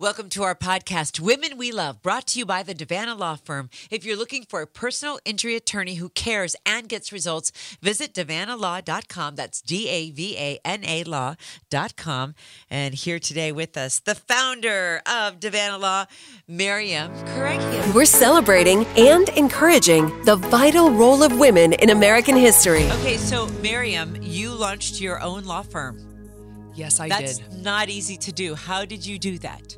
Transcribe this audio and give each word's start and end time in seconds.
Welcome 0.00 0.30
to 0.30 0.44
our 0.44 0.54
podcast, 0.54 1.20
Women 1.20 1.58
We 1.58 1.72
Love, 1.72 2.00
brought 2.00 2.28
to 2.28 2.38
you 2.38 2.46
by 2.46 2.62
the 2.62 2.74
Davana 2.74 3.18
Law 3.18 3.36
Firm. 3.36 3.68
If 3.90 4.02
you're 4.02 4.16
looking 4.16 4.46
for 4.46 4.62
a 4.62 4.66
personal 4.66 5.18
injury 5.26 5.56
attorney 5.56 5.96
who 5.96 6.08
cares 6.08 6.56
and 6.64 6.88
gets 6.88 7.12
results, 7.12 7.52
visit 7.82 8.14
davanalaw.com. 8.14 9.34
That's 9.34 9.60
D 9.60 9.90
A 9.90 10.10
V 10.10 10.38
A 10.38 10.58
N 10.64 10.86
A 10.86 11.04
law.com. 11.04 12.34
And 12.70 12.94
here 12.94 13.18
today 13.18 13.52
with 13.52 13.76
us, 13.76 14.00
the 14.00 14.14
founder 14.14 15.02
of 15.04 15.38
Davana 15.38 15.78
Law, 15.78 16.06
Miriam 16.48 17.12
Karagian. 17.26 17.92
We're 17.92 18.06
celebrating 18.06 18.86
and 18.96 19.28
encouraging 19.28 20.24
the 20.24 20.36
vital 20.36 20.90
role 20.90 21.22
of 21.22 21.38
women 21.38 21.74
in 21.74 21.90
American 21.90 22.36
history. 22.36 22.90
Okay, 22.92 23.18
so 23.18 23.48
Miriam, 23.60 24.16
you 24.22 24.50
launched 24.50 24.98
your 24.98 25.20
own 25.20 25.44
law 25.44 25.60
firm. 25.60 26.06
Yes, 26.74 27.00
I 27.00 27.08
That's 27.10 27.36
did. 27.36 27.62
not 27.62 27.90
easy 27.90 28.16
to 28.16 28.32
do. 28.32 28.54
How 28.54 28.86
did 28.86 29.04
you 29.04 29.18
do 29.18 29.36
that? 29.40 29.76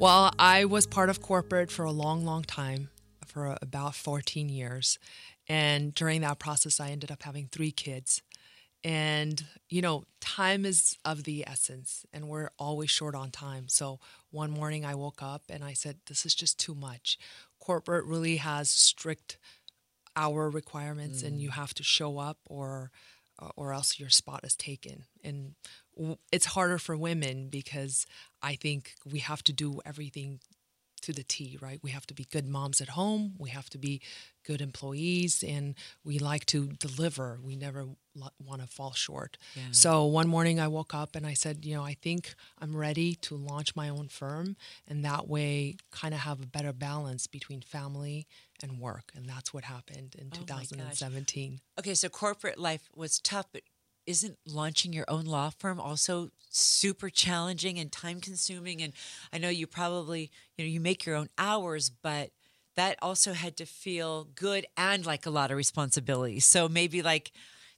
Well, 0.00 0.32
I 0.38 0.64
was 0.64 0.86
part 0.86 1.10
of 1.10 1.20
corporate 1.20 1.70
for 1.70 1.84
a 1.84 1.90
long, 1.90 2.24
long 2.24 2.42
time, 2.42 2.88
for 3.26 3.58
about 3.60 3.94
14 3.94 4.48
years. 4.48 4.98
And 5.46 5.92
during 5.92 6.22
that 6.22 6.38
process, 6.38 6.80
I 6.80 6.88
ended 6.88 7.10
up 7.10 7.22
having 7.22 7.48
three 7.48 7.70
kids. 7.70 8.22
And, 8.82 9.44
you 9.68 9.82
know, 9.82 10.04
time 10.18 10.64
is 10.64 10.96
of 11.04 11.24
the 11.24 11.44
essence, 11.46 12.06
and 12.14 12.30
we're 12.30 12.48
always 12.58 12.88
short 12.88 13.14
on 13.14 13.30
time. 13.30 13.68
So 13.68 14.00
one 14.30 14.50
morning 14.50 14.86
I 14.86 14.94
woke 14.94 15.22
up 15.22 15.42
and 15.50 15.62
I 15.62 15.74
said, 15.74 15.98
This 16.06 16.24
is 16.24 16.34
just 16.34 16.58
too 16.58 16.74
much. 16.74 17.18
Corporate 17.58 18.06
really 18.06 18.36
has 18.36 18.70
strict 18.70 19.36
hour 20.16 20.48
requirements, 20.48 21.22
and 21.22 21.42
you 21.42 21.50
mm. 21.50 21.56
have 21.56 21.74
to 21.74 21.82
show 21.82 22.16
up 22.16 22.38
or 22.46 22.90
or 23.56 23.72
else 23.72 23.98
your 23.98 24.10
spot 24.10 24.40
is 24.44 24.54
taken. 24.54 25.04
And 25.24 25.54
it's 26.32 26.46
harder 26.46 26.78
for 26.78 26.96
women 26.96 27.48
because 27.48 28.06
I 28.42 28.56
think 28.56 28.94
we 29.04 29.20
have 29.20 29.42
to 29.44 29.52
do 29.52 29.80
everything 29.84 30.40
to 31.02 31.12
the 31.14 31.22
T, 31.22 31.58
right? 31.62 31.80
We 31.82 31.92
have 31.92 32.06
to 32.08 32.14
be 32.14 32.26
good 32.30 32.46
moms 32.46 32.80
at 32.80 32.90
home. 32.90 33.34
We 33.38 33.50
have 33.50 33.70
to 33.70 33.78
be 33.78 34.02
good 34.46 34.60
employees, 34.60 35.42
and 35.42 35.74
we 36.04 36.18
like 36.18 36.44
to 36.46 36.68
deliver. 36.72 37.38
We 37.42 37.56
never 37.56 37.86
want 38.14 38.60
to 38.60 38.66
fall 38.66 38.92
short. 38.92 39.38
So 39.70 40.04
one 40.04 40.28
morning 40.28 40.60
I 40.60 40.68
woke 40.68 40.92
up 40.92 41.16
and 41.16 41.26
I 41.26 41.32
said, 41.32 41.64
you 41.64 41.74
know, 41.74 41.84
I 41.84 41.94
think 41.94 42.34
I'm 42.58 42.76
ready 42.76 43.14
to 43.16 43.34
launch 43.34 43.74
my 43.74 43.88
own 43.88 44.08
firm, 44.08 44.56
and 44.86 45.02
that 45.04 45.26
way 45.26 45.76
kind 45.90 46.12
of 46.12 46.20
have 46.20 46.42
a 46.42 46.46
better 46.46 46.72
balance 46.74 47.26
between 47.26 47.62
family 47.62 48.26
and 48.62 48.78
work. 48.78 49.10
And 49.14 49.26
that's 49.26 49.54
what 49.54 49.64
happened 49.64 50.16
in 50.18 50.28
Oh 50.32 50.36
2017. 50.36 51.60
Okay, 51.78 51.94
so 51.94 52.10
corporate 52.10 52.58
life 52.58 52.90
was 52.94 53.18
tough, 53.20 53.46
but 53.52 53.62
isn't 54.10 54.38
launching 54.46 54.92
your 54.92 55.06
own 55.08 55.24
law 55.24 55.50
firm 55.58 55.80
also 55.80 56.30
super 56.50 57.08
challenging 57.08 57.78
and 57.78 57.90
time 57.90 58.20
consuming? 58.20 58.82
And 58.82 58.92
I 59.32 59.38
know 59.38 59.48
you 59.48 59.66
probably, 59.66 60.30
you 60.56 60.64
know, 60.64 60.68
you 60.68 60.80
make 60.80 61.06
your 61.06 61.16
own 61.16 61.28
hours, 61.38 61.90
but 61.90 62.30
that 62.76 62.98
also 63.00 63.32
had 63.32 63.56
to 63.56 63.66
feel 63.66 64.24
good 64.34 64.66
and 64.76 65.06
like 65.06 65.26
a 65.26 65.30
lot 65.30 65.50
of 65.50 65.56
responsibility. 65.56 66.40
So 66.40 66.68
maybe 66.68 67.02
like 67.02 67.32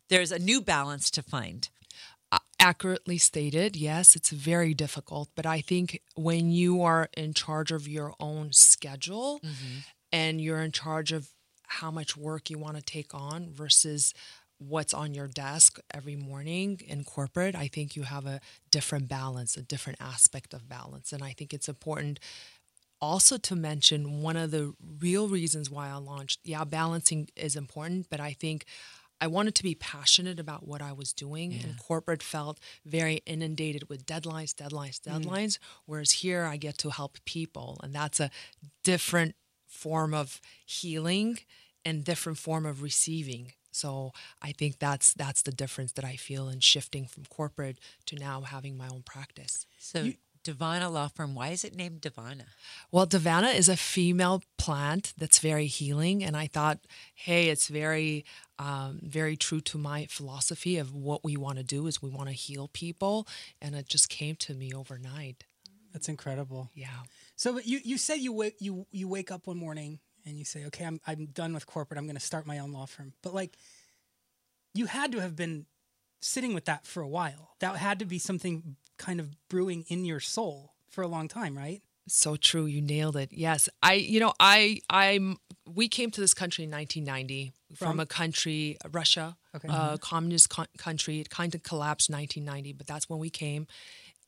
there's 0.08 0.32
a 0.32 0.38
new 0.38 0.60
balance 0.60 1.10
to 1.12 1.22
find. 1.22 1.68
accurately 2.62 3.18
stated. 3.18 3.76
Yes, 3.76 4.14
it's 4.14 4.30
very 4.30 4.72
difficult, 4.72 5.28
but 5.34 5.44
I 5.44 5.60
think 5.60 6.00
when 6.14 6.50
you 6.50 6.82
are 6.82 7.08
in 7.16 7.34
charge 7.34 7.72
of 7.72 7.88
your 7.88 8.14
own 8.20 8.52
schedule 8.52 9.40
mm-hmm. 9.44 9.78
and 10.12 10.40
you're 10.40 10.62
in 10.62 10.70
charge 10.70 11.10
of 11.12 11.28
how 11.66 11.90
much 11.90 12.16
work 12.16 12.50
you 12.50 12.58
want 12.58 12.76
to 12.76 12.82
take 12.82 13.14
on 13.14 13.50
versus 13.50 14.14
what's 14.68 14.94
on 14.94 15.14
your 15.14 15.28
desk 15.28 15.78
every 15.92 16.16
morning 16.16 16.80
in 16.86 17.04
corporate, 17.04 17.54
I 17.54 17.68
think 17.68 17.96
you 17.96 18.02
have 18.02 18.26
a 18.26 18.40
different 18.70 19.08
balance, 19.08 19.56
a 19.56 19.62
different 19.62 19.98
aspect 20.00 20.54
of 20.54 20.68
balance. 20.68 21.12
And 21.12 21.22
I 21.22 21.32
think 21.32 21.52
it's 21.52 21.68
important 21.68 22.20
also 23.00 23.36
to 23.36 23.56
mention 23.56 24.22
one 24.22 24.36
of 24.36 24.52
the 24.52 24.74
real 25.00 25.28
reasons 25.28 25.68
why 25.68 25.88
I 25.88 25.96
launched. 25.96 26.40
Yeah, 26.44 26.64
balancing 26.64 27.28
is 27.36 27.56
important, 27.56 28.08
but 28.08 28.20
I 28.20 28.32
think 28.32 28.64
I 29.20 29.28
wanted 29.28 29.54
to 29.56 29.62
be 29.62 29.76
passionate 29.76 30.40
about 30.40 30.66
what 30.66 30.82
I 30.82 30.92
was 30.92 31.12
doing, 31.12 31.52
and 31.52 31.78
corporate 31.78 32.24
felt 32.24 32.58
very 32.84 33.22
inundated 33.24 33.88
with 33.88 34.04
deadlines, 34.04 34.52
deadlines, 34.52 34.98
mm. 35.00 35.12
deadlines. 35.12 35.58
Whereas 35.86 36.10
here, 36.10 36.44
I 36.44 36.56
get 36.56 36.76
to 36.78 36.90
help 36.90 37.18
people, 37.24 37.78
and 37.84 37.94
that's 37.94 38.18
a 38.18 38.30
different 38.82 39.36
form 39.68 40.12
of 40.12 40.40
healing 40.66 41.38
and 41.84 42.04
different 42.04 42.38
form 42.38 42.66
of 42.66 42.82
receiving. 42.82 43.52
So 43.72 44.12
I 44.40 44.52
think 44.52 44.78
that's 44.78 45.12
that's 45.14 45.42
the 45.42 45.52
difference 45.52 45.92
that 45.92 46.04
I 46.04 46.16
feel 46.16 46.48
in 46.48 46.60
shifting 46.60 47.06
from 47.06 47.24
corporate 47.24 47.78
to 48.06 48.16
now 48.16 48.42
having 48.42 48.76
my 48.76 48.88
own 48.88 49.02
practice. 49.02 49.66
So 49.78 50.12
Davana 50.44 50.92
Law 50.92 51.08
Firm, 51.08 51.34
why 51.34 51.48
is 51.48 51.64
it 51.64 51.76
named 51.76 52.00
Davana? 52.00 52.46
Well, 52.90 53.06
Davana 53.06 53.54
is 53.54 53.68
a 53.68 53.76
female 53.76 54.42
plant 54.58 55.12
that's 55.16 55.38
very 55.38 55.66
healing, 55.66 56.24
and 56.24 56.36
I 56.36 56.48
thought, 56.48 56.80
hey, 57.14 57.48
it's 57.48 57.68
very, 57.68 58.24
um, 58.58 59.00
very 59.02 59.36
true 59.36 59.60
to 59.60 59.78
my 59.78 60.06
philosophy 60.06 60.78
of 60.78 60.94
what 60.94 61.22
we 61.22 61.36
want 61.36 61.58
to 61.58 61.64
do 61.64 61.86
is 61.86 62.02
we 62.02 62.10
want 62.10 62.28
to 62.28 62.34
heal 62.34 62.68
people, 62.72 63.26
and 63.60 63.74
it 63.76 63.88
just 63.88 64.08
came 64.08 64.34
to 64.36 64.54
me 64.54 64.72
overnight. 64.74 65.44
That's 65.92 66.08
incredible. 66.08 66.70
Yeah. 66.74 66.88
So 67.36 67.60
you 67.60 67.80
you 67.84 67.98
said 67.98 68.16
you 68.16 68.32
wake 68.32 68.56
you 68.60 68.86
you 68.90 69.08
wake 69.08 69.30
up 69.30 69.46
one 69.46 69.58
morning 69.58 70.00
and 70.24 70.38
you 70.38 70.44
say, 70.44 70.64
okay, 70.66 70.84
I'm 70.84 71.00
I'm 71.06 71.26
done 71.26 71.54
with 71.54 71.66
corporate. 71.66 71.98
I'm 71.98 72.06
going 72.06 72.16
to 72.16 72.20
start 72.20 72.46
my 72.46 72.58
own 72.58 72.72
law 72.72 72.86
firm. 72.86 73.12
But 73.22 73.34
like, 73.34 73.56
you 74.74 74.86
had 74.86 75.12
to 75.12 75.20
have 75.20 75.36
been 75.36 75.66
sitting 76.20 76.54
with 76.54 76.64
that 76.66 76.86
for 76.86 77.02
a 77.02 77.08
while. 77.08 77.56
That 77.60 77.76
had 77.76 77.98
to 77.98 78.04
be 78.04 78.18
something 78.18 78.76
kind 78.96 79.20
of 79.20 79.36
brewing 79.48 79.84
in 79.88 80.04
your 80.04 80.20
soul 80.20 80.74
for 80.88 81.02
a 81.02 81.08
long 81.08 81.28
time, 81.28 81.56
right? 81.56 81.82
So 82.08 82.36
true, 82.36 82.66
you 82.66 82.80
nailed 82.80 83.16
it. 83.16 83.30
Yes, 83.32 83.68
I, 83.82 83.94
you 83.94 84.20
know, 84.20 84.32
I, 84.40 84.80
I'm. 84.90 85.38
We 85.72 85.88
came 85.88 86.10
to 86.10 86.20
this 86.20 86.34
country 86.34 86.64
in 86.64 86.70
1990 86.70 87.52
from, 87.76 87.88
From? 87.88 88.00
a 88.00 88.06
country, 88.06 88.76
Russia, 88.90 89.36
Okay. 89.54 89.68
a 89.68 89.70
mm-hmm. 89.70 89.96
communist 89.96 90.50
co- 90.50 90.66
country. 90.76 91.20
It 91.20 91.30
kind 91.30 91.54
of 91.54 91.62
collapsed 91.62 92.10
1990, 92.10 92.72
but 92.72 92.86
that's 92.86 93.08
when 93.08 93.20
we 93.20 93.30
came. 93.30 93.66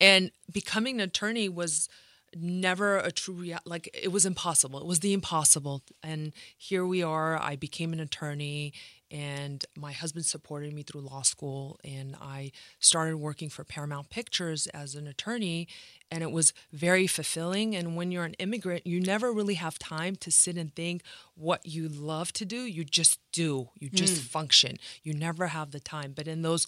And 0.01 0.31
becoming 0.53 0.97
an 0.97 1.09
attorney 1.09 1.49
was 1.49 1.89
never 2.37 2.99
a 2.99 3.13
true 3.13 3.35
rea- 3.35 3.59
like 3.65 3.89
it 3.95 4.13
was 4.13 4.27
impossible. 4.27 4.81
It 4.81 4.87
was 4.87 5.01
the 5.01 5.13
impossible. 5.13 5.83
And 6.03 6.33
here 6.57 6.85
we 6.87 7.03
are. 7.03 7.41
I 7.41 7.57
became 7.57 7.93
an 7.93 8.01
attorney 8.01 8.73
and 9.11 9.65
my 9.77 9.93
husband 9.93 10.27
supported 10.27 10.73
me 10.73 10.83
through 10.83 11.03
law 11.03 11.23
school. 11.23 11.79
And 11.85 12.17
I 12.21 12.51
started 12.81 13.19
working 13.19 13.49
for 13.49 13.63
Paramount 13.63 14.11
Pictures 14.11 14.67
as 14.69 14.97
an 14.97 15.07
attorney. 15.07 15.69
And 16.11 16.23
it 16.23 16.33
was 16.33 16.53
very 16.73 17.07
fulfilling. 17.07 17.77
And 17.77 17.97
when 17.97 18.11
you're 18.11 18.25
an 18.25 18.35
immigrant 18.35 18.87
you 18.87 19.01
never 19.01 19.33
really 19.33 19.55
have 19.55 19.79
time 19.79 20.17
to 20.17 20.33
sit 20.33 20.57
and 20.57 20.75
think 20.75 21.03
what 21.35 21.65
you 21.65 21.89
love 21.89 22.33
to 22.35 22.45
do. 22.45 22.65
You 22.65 22.85
just 22.85 23.21
do. 23.31 23.69
You 23.79 23.89
just 23.89 24.21
mm. 24.21 24.27
function. 24.27 24.79
You 25.03 25.15
never 25.15 25.49
have 25.49 25.71
the 25.71 25.81
time. 25.81 26.13
But 26.13 26.27
in 26.27 26.43
those 26.43 26.67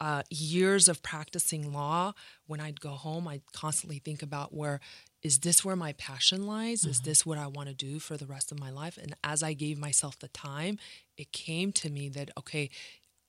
uh, 0.00 0.22
years 0.30 0.88
of 0.88 1.02
practicing 1.02 1.72
law, 1.72 2.12
when 2.46 2.60
I'd 2.60 2.80
go 2.80 2.90
home, 2.90 3.26
I'd 3.26 3.42
constantly 3.52 3.98
think 3.98 4.22
about 4.22 4.54
where 4.54 4.80
is 5.22 5.40
this 5.40 5.64
where 5.64 5.74
my 5.74 5.92
passion 5.94 6.46
lies? 6.46 6.84
Is 6.84 7.00
this 7.00 7.26
what 7.26 7.36
I 7.36 7.48
want 7.48 7.68
to 7.68 7.74
do 7.74 7.98
for 7.98 8.16
the 8.16 8.26
rest 8.26 8.52
of 8.52 8.60
my 8.60 8.70
life? 8.70 8.96
And 8.96 9.14
as 9.24 9.42
I 9.42 9.54
gave 9.54 9.76
myself 9.76 10.18
the 10.18 10.28
time, 10.28 10.78
it 11.16 11.32
came 11.32 11.72
to 11.72 11.90
me 11.90 12.08
that, 12.10 12.30
okay, 12.38 12.70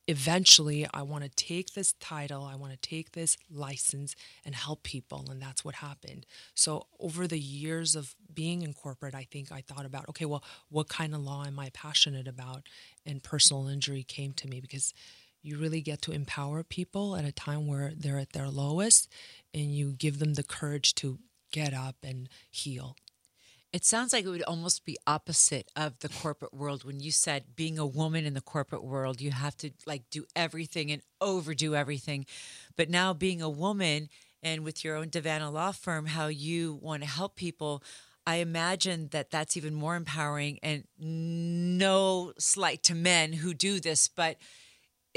eventually 0.08 0.88
I 0.94 1.02
want 1.02 1.24
to 1.24 1.30
take 1.30 1.74
this 1.74 1.94
title, 1.94 2.44
I 2.44 2.56
want 2.56 2.72
to 2.72 2.78
take 2.78 3.14
this 3.14 3.36
license 3.50 4.16
and 4.46 4.54
help 4.54 4.84
people. 4.84 5.26
And 5.30 5.42
that's 5.42 5.66
what 5.66 5.76
happened. 5.76 6.26
So, 6.54 6.88
over 7.00 7.28
the 7.28 7.40
years 7.40 7.96
of 7.96 8.16
being 8.34 8.62
in 8.62 8.74
corporate, 8.74 9.16
I 9.16 9.28
think 9.30 9.52
I 9.52 9.62
thought 9.62 9.86
about, 9.86 10.08
okay, 10.10 10.26
well, 10.26 10.44
what 10.70 10.88
kind 10.88 11.16
of 11.16 11.22
law 11.22 11.46
am 11.46 11.60
I 11.60 11.70
passionate 11.74 12.28
about? 12.28 12.64
And 13.06 13.24
personal 13.24 13.68
injury 13.68 14.04
came 14.04 14.34
to 14.34 14.48
me 14.48 14.62
because 14.62 14.94
you 15.48 15.58
really 15.58 15.82
get 15.82 16.02
to 16.04 16.12
empower 16.12 16.62
people 16.64 17.16
at 17.16 17.26
a 17.26 17.32
time 17.32 17.68
where 17.68 17.94
they're 17.96 18.20
at 18.20 18.34
their 18.34 18.50
lowest 18.50 19.10
and 19.54 19.74
you 19.74 19.94
give 19.94 20.20
them 20.20 20.34
the 20.34 20.44
courage 20.44 20.94
to 20.96 21.20
get 21.52 21.74
up 21.74 21.96
and 22.04 22.28
heal. 22.52 22.96
It 23.74 23.86
sounds 23.86 24.14
like 24.14 24.26
it 24.26 24.30
would 24.30 24.44
almost 24.44 24.86
be 24.86 24.98
opposite 25.08 25.70
of 25.76 26.00
the 26.00 26.10
corporate 26.10 26.54
world 26.54 26.84
when 26.84 27.00
you 27.00 27.12
said 27.12 27.56
being 27.56 27.78
a 27.80 27.86
woman 27.86 28.26
in 28.26 28.34
the 28.34 28.42
corporate 28.42 28.84
world, 28.84 29.22
you 29.22 29.32
have 29.32 29.58
to 29.58 29.72
like 29.86 30.10
do 30.10 30.26
everything 30.36 30.92
and 30.92 31.02
overdo 31.22 31.76
everything. 31.76 32.26
But 32.76 32.90
now 32.90 33.14
being 33.14 33.42
a 33.42 33.50
woman 33.50 34.10
and 34.44 34.64
with 34.64 34.84
your 34.84 34.96
own 34.96 35.08
Davana 35.08 35.52
law 35.52 35.72
firm, 35.72 36.08
how 36.08 36.28
you 36.28 36.80
want 36.82 37.04
to 37.04 37.10
help 37.10 37.36
people, 37.36 37.84
I 38.26 38.38
imagine 38.38 39.10
that 39.12 39.32
that's 39.32 39.56
even 39.58 39.74
more 39.74 39.96
empowering 39.96 40.60
and 40.62 40.86
no 41.00 42.34
slight 42.38 42.84
to 42.84 42.96
men 42.96 43.34
who 43.34 43.54
do 43.54 43.80
this, 43.80 44.08
but 44.08 44.38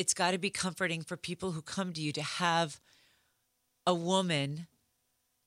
it's 0.01 0.15
got 0.15 0.31
to 0.31 0.39
be 0.39 0.49
comforting 0.49 1.03
for 1.03 1.19
people 1.19 1.53
who 1.53 1.61
come 1.61 1.93
to 1.93 2.01
you 2.01 2.11
to 2.11 2.23
have 2.23 2.81
a 3.87 3.95
woman 3.95 4.67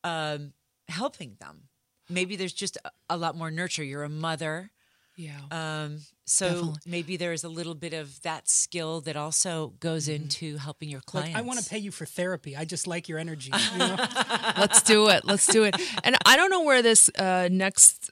um, 0.04 0.54
helping 0.88 1.38
them. 1.40 1.70
Maybe 2.08 2.36
there's 2.36 2.54
just 2.54 2.78
a, 2.86 2.92
a 3.10 3.18
lot 3.18 3.36
more 3.36 3.50
nurture. 3.50 3.84
You're 3.84 4.04
a 4.04 4.10
mother. 4.10 4.70
Yeah. 5.16 5.40
Um, 5.50 6.02
so 6.26 6.50
Definitely. 6.50 6.76
maybe 6.86 7.18
there's 7.18 7.44
a 7.44 7.50
little 7.50 7.74
bit 7.74 7.94
of 7.94 8.22
that 8.22 8.48
skill 8.48 9.02
that 9.02 9.16
also 9.16 9.74
goes 9.80 10.08
into 10.08 10.58
helping 10.58 10.90
your 10.90 11.00
Look, 11.00 11.06
clients. 11.08 11.36
I 11.36 11.42
want 11.42 11.60
to 11.60 11.68
pay 11.68 11.80
you 11.80 11.90
for 11.90 12.06
therapy. 12.06 12.56
I 12.56 12.64
just 12.64 12.86
like 12.86 13.10
your 13.10 13.18
energy. 13.18 13.52
You 13.74 13.80
know? 13.80 13.96
Let's 14.58 14.84
do 14.84 15.10
it. 15.10 15.26
Let's 15.26 15.48
do 15.48 15.64
it. 15.64 15.76
And 16.04 16.16
I 16.28 16.38
don't 16.38 16.52
know 16.52 16.64
where 16.64 16.84
this 16.84 17.10
uh, 17.18 17.50
next 17.52 18.12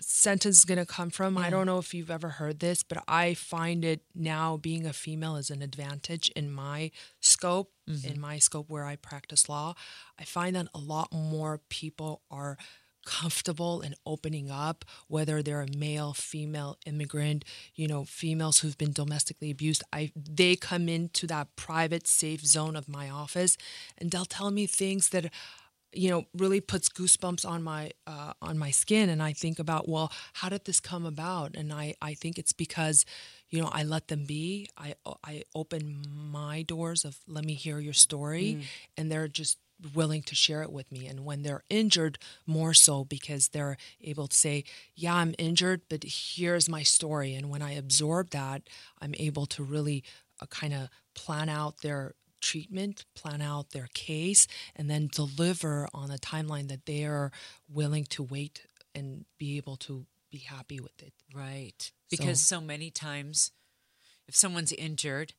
sentence 0.00 0.58
is 0.58 0.64
going 0.64 0.78
to 0.78 0.86
come 0.86 1.10
from. 1.10 1.36
I 1.38 1.50
don't 1.50 1.66
know 1.66 1.78
if 1.78 1.94
you've 1.94 2.10
ever 2.10 2.28
heard 2.28 2.60
this, 2.60 2.82
but 2.82 3.02
I 3.06 3.34
find 3.34 3.84
it 3.84 4.02
now 4.14 4.56
being 4.56 4.86
a 4.86 4.92
female 4.92 5.36
is 5.36 5.50
an 5.50 5.62
advantage 5.62 6.28
in 6.30 6.50
my 6.50 6.90
scope, 7.20 7.72
in 7.86 7.94
mm-hmm. 7.94 8.20
my 8.20 8.38
scope 8.38 8.68
where 8.68 8.84
I 8.84 8.96
practice 8.96 9.48
law. 9.48 9.74
I 10.18 10.24
find 10.24 10.56
that 10.56 10.68
a 10.74 10.78
lot 10.78 11.12
more 11.12 11.60
people 11.68 12.22
are 12.30 12.56
comfortable 13.04 13.80
in 13.80 13.94
opening 14.04 14.50
up 14.50 14.84
whether 15.08 15.42
they're 15.42 15.62
a 15.62 15.76
male 15.76 16.12
female 16.12 16.76
immigrant 16.84 17.44
you 17.74 17.88
know 17.88 18.04
females 18.04 18.58
who've 18.58 18.76
been 18.76 18.92
domestically 18.92 19.50
abused 19.50 19.82
i 19.90 20.12
they 20.14 20.54
come 20.54 20.86
into 20.86 21.26
that 21.26 21.48
private 21.56 22.06
safe 22.06 22.44
zone 22.44 22.76
of 22.76 22.88
my 22.88 23.08
office 23.08 23.56
and 23.96 24.10
they'll 24.10 24.26
tell 24.26 24.50
me 24.50 24.66
things 24.66 25.08
that 25.08 25.32
you 25.92 26.10
know 26.10 26.24
really 26.36 26.60
puts 26.60 26.88
goosebumps 26.88 27.48
on 27.48 27.62
my 27.62 27.90
uh, 28.06 28.32
on 28.40 28.58
my 28.58 28.70
skin. 28.70 29.08
And 29.08 29.22
i 29.22 29.32
think 29.32 29.58
about 29.58 29.88
well 29.88 30.12
how 30.34 30.48
did 30.48 30.64
this 30.64 30.80
come 30.80 31.04
about? 31.06 31.56
And 31.56 31.72
i 31.72 31.94
i 32.00 32.14
think 32.14 32.38
it's 32.38 32.52
because 32.52 33.04
you 33.48 33.60
know 33.60 33.68
i 33.72 33.82
let 33.82 34.08
them 34.08 34.24
be. 34.24 34.68
I 34.76 34.94
i 35.24 35.42
open 35.54 36.02
my 36.08 36.62
doors 36.62 37.04
of 37.04 37.18
let 37.26 37.44
me 37.44 37.54
hear 37.54 37.78
your 37.80 37.92
story 37.94 38.58
and 38.96 39.10
they're 39.10 39.28
just 39.28 39.58
willing 39.94 40.22
to 40.22 40.34
share 40.34 40.62
it 40.62 40.70
with 40.70 40.92
me. 40.92 41.06
And 41.06 41.24
when 41.24 41.42
they're 41.42 41.64
injured 41.70 42.18
more 42.46 42.74
so 42.74 43.02
because 43.04 43.48
they're 43.48 43.78
able 44.02 44.28
to 44.28 44.36
say 44.36 44.64
yeah 44.94 45.14
i'm 45.14 45.34
injured 45.38 45.80
but 45.88 46.04
here's 46.04 46.68
my 46.68 46.82
story. 46.82 47.34
And 47.34 47.48
when 47.50 47.62
i 47.62 47.72
absorb 47.72 48.30
that 48.30 48.62
i'm 49.00 49.14
able 49.18 49.46
to 49.46 49.62
really 49.64 50.04
uh, 50.40 50.46
kind 50.46 50.74
of 50.74 50.88
plan 51.14 51.48
out 51.48 51.80
their 51.82 52.14
treatment, 52.40 53.04
plan 53.14 53.40
out 53.42 53.70
their 53.70 53.88
case, 53.94 54.46
and 54.74 54.90
then 54.90 55.08
deliver 55.12 55.88
on 55.94 56.10
a 56.10 56.18
timeline 56.18 56.68
that 56.68 56.86
they 56.86 57.04
are 57.04 57.30
willing 57.68 58.04
to 58.04 58.22
wait 58.22 58.66
and 58.94 59.24
be 59.38 59.56
able 59.56 59.76
to 59.76 60.06
be 60.30 60.38
happy 60.38 60.80
with 60.80 61.02
it. 61.02 61.12
Right. 61.34 61.90
Because 62.10 62.40
so, 62.40 62.60
many 62.60 62.90
times, 62.90 63.52
if 64.26 64.34
someone's 64.34 64.72
injured, 64.72 65.34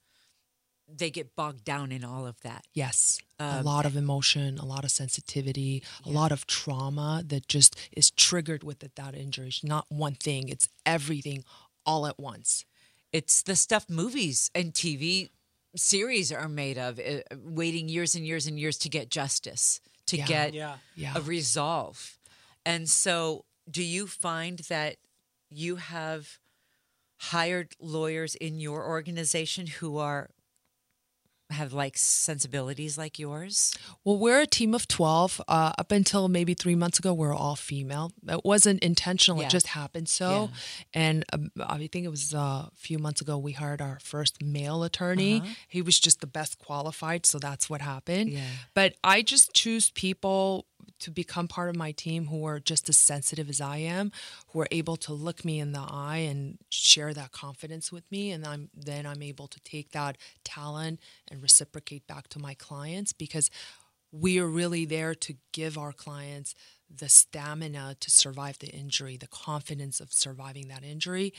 they 0.87 1.09
get 1.09 1.35
bogged 1.35 1.63
down 1.63 1.91
in 1.91 2.03
all 2.03 2.25
of 2.25 2.39
that. 2.41 2.65
Yes. 2.73 3.19
a 3.39 3.43
um, 3.43 3.65
lot 3.65 3.85
of 3.85 3.95
emotion, 3.95 4.57
a 4.57 4.65
lot 4.65 4.83
of 4.83 4.91
sensitivity, 4.91 5.83
a 6.05 6.09
lot 6.09 6.31
of 6.31 6.45
trauma 6.47 7.23
that 7.27 7.47
just 7.47 7.75
is 7.91 8.11
triggered 8.11 8.63
with 8.63 8.83
it, 8.83 8.95
that 8.95 9.15
injury. 9.15 9.47
It's 9.47 9.63
not 9.63 9.85
one 9.89 10.15
thing, 10.15 10.49
it's 10.49 10.67
everything 10.85 11.43
all 11.85 12.05
at 12.05 12.19
once. 12.19 12.65
It's 13.11 13.41
the 13.41 13.55
stuff 13.55 13.89
movies 13.89 14.49
and 14.55 14.73
TV 14.73 15.29
series 15.75 16.31
are 16.31 16.49
made 16.49 16.77
of, 16.77 16.99
uh, 16.99 17.21
waiting 17.37 17.87
years 17.89 18.15
and 18.15 18.25
years 18.25 18.47
and 18.47 18.59
years 18.59 18.77
to 18.79 18.89
get 18.89 19.09
justice, 19.09 19.79
to 20.07 20.17
Yeah. 20.17 20.25
get 20.27 20.53
Yeah. 20.53 20.77
Yeah. 20.95 21.13
a 21.17 21.21
resolve. 21.21 22.17
And 22.65 22.89
so, 22.89 23.45
do 23.69 23.83
you 23.83 24.07
find 24.07 24.59
that 24.69 24.97
you 25.49 25.77
have 25.77 26.39
hired 27.17 27.75
lawyers 27.79 28.35
in 28.35 28.59
your 28.59 28.85
organization 28.87 29.67
who 29.67 29.97
are 29.97 30.29
have 31.53 31.73
like 31.73 31.97
sensibilities 31.97 32.97
like 32.97 33.19
yours? 33.19 33.73
Well, 34.03 34.17
we're 34.17 34.41
a 34.41 34.47
team 34.47 34.73
of 34.73 34.87
12. 34.87 35.41
Uh, 35.47 35.71
up 35.77 35.91
until 35.91 36.27
maybe 36.27 36.53
three 36.53 36.75
months 36.75 36.99
ago, 36.99 37.13
we 37.13 37.27
are 37.27 37.33
all 37.33 37.55
female. 37.55 38.11
It 38.27 38.43
wasn't 38.45 38.83
intentional, 38.83 39.39
Yeah. 39.39 39.47
it 39.47 39.51
just 39.51 39.67
happened 39.67 40.09
so. 40.09 40.49
And 40.93 41.25
um, 41.33 41.51
I 41.59 41.87
think 41.87 42.05
it 42.05 42.09
was 42.09 42.33
uh, 42.33 42.37
a 42.67 42.71
few 42.75 42.99
months 42.99 43.21
ago, 43.21 43.37
we 43.37 43.53
hired 43.53 43.81
our 43.81 43.99
first 44.01 44.43
male 44.43 44.83
attorney. 44.83 45.43
He 45.67 45.81
was 45.81 45.99
just 45.99 46.21
the 46.21 46.27
best 46.27 46.57
qualified, 46.59 47.25
so 47.25 47.39
that's 47.39 47.69
what 47.69 47.81
happened. 47.81 48.29
Yeah. 48.31 48.41
But 48.73 48.95
I 49.03 49.21
just 49.21 49.53
choose 49.53 49.89
people 49.91 50.65
to 51.01 51.11
become 51.11 51.47
part 51.47 51.69
of 51.69 51.75
my 51.75 51.91
team 51.91 52.27
who 52.27 52.45
are 52.45 52.59
just 52.59 52.89
as 52.89 52.97
sensitive 52.97 53.49
as 53.49 53.61
I 53.61 53.77
am, 53.77 54.11
who 54.49 54.61
are 54.61 54.67
able 54.71 54.95
to 54.97 55.13
look 55.13 55.43
me 55.43 55.59
in 55.59 55.73
the 55.73 55.85
eye 55.87 56.25
and 56.29 56.57
share 56.69 57.13
that 57.13 57.31
confidence 57.31 57.91
with 57.91 58.09
me, 58.11 58.31
and 58.31 58.45
I'm 58.45 58.69
then 58.73 59.05
I'm 59.05 59.21
able 59.21 59.47
to 59.47 59.59
take 59.61 59.91
that 59.91 60.17
talent 60.43 60.99
and 61.29 61.41
reciprocate 61.41 62.07
back 62.07 62.27
to 62.29 62.39
my 62.39 62.53
clients 62.53 63.13
because 63.13 63.49
we 64.11 64.39
are 64.39 64.47
really 64.47 64.85
there 64.85 65.15
to 65.15 65.35
give 65.53 65.77
our 65.77 65.93
clients 65.93 66.53
the 66.93 67.07
stamina 67.07 67.95
to 67.99 68.11
survive 68.11 68.59
the 68.59 68.67
injury, 68.67 69.15
the 69.15 69.27
confidence 69.27 70.01
of 70.01 70.11
surviving 70.11 70.67
that 70.67 70.83
injury, 70.83 71.33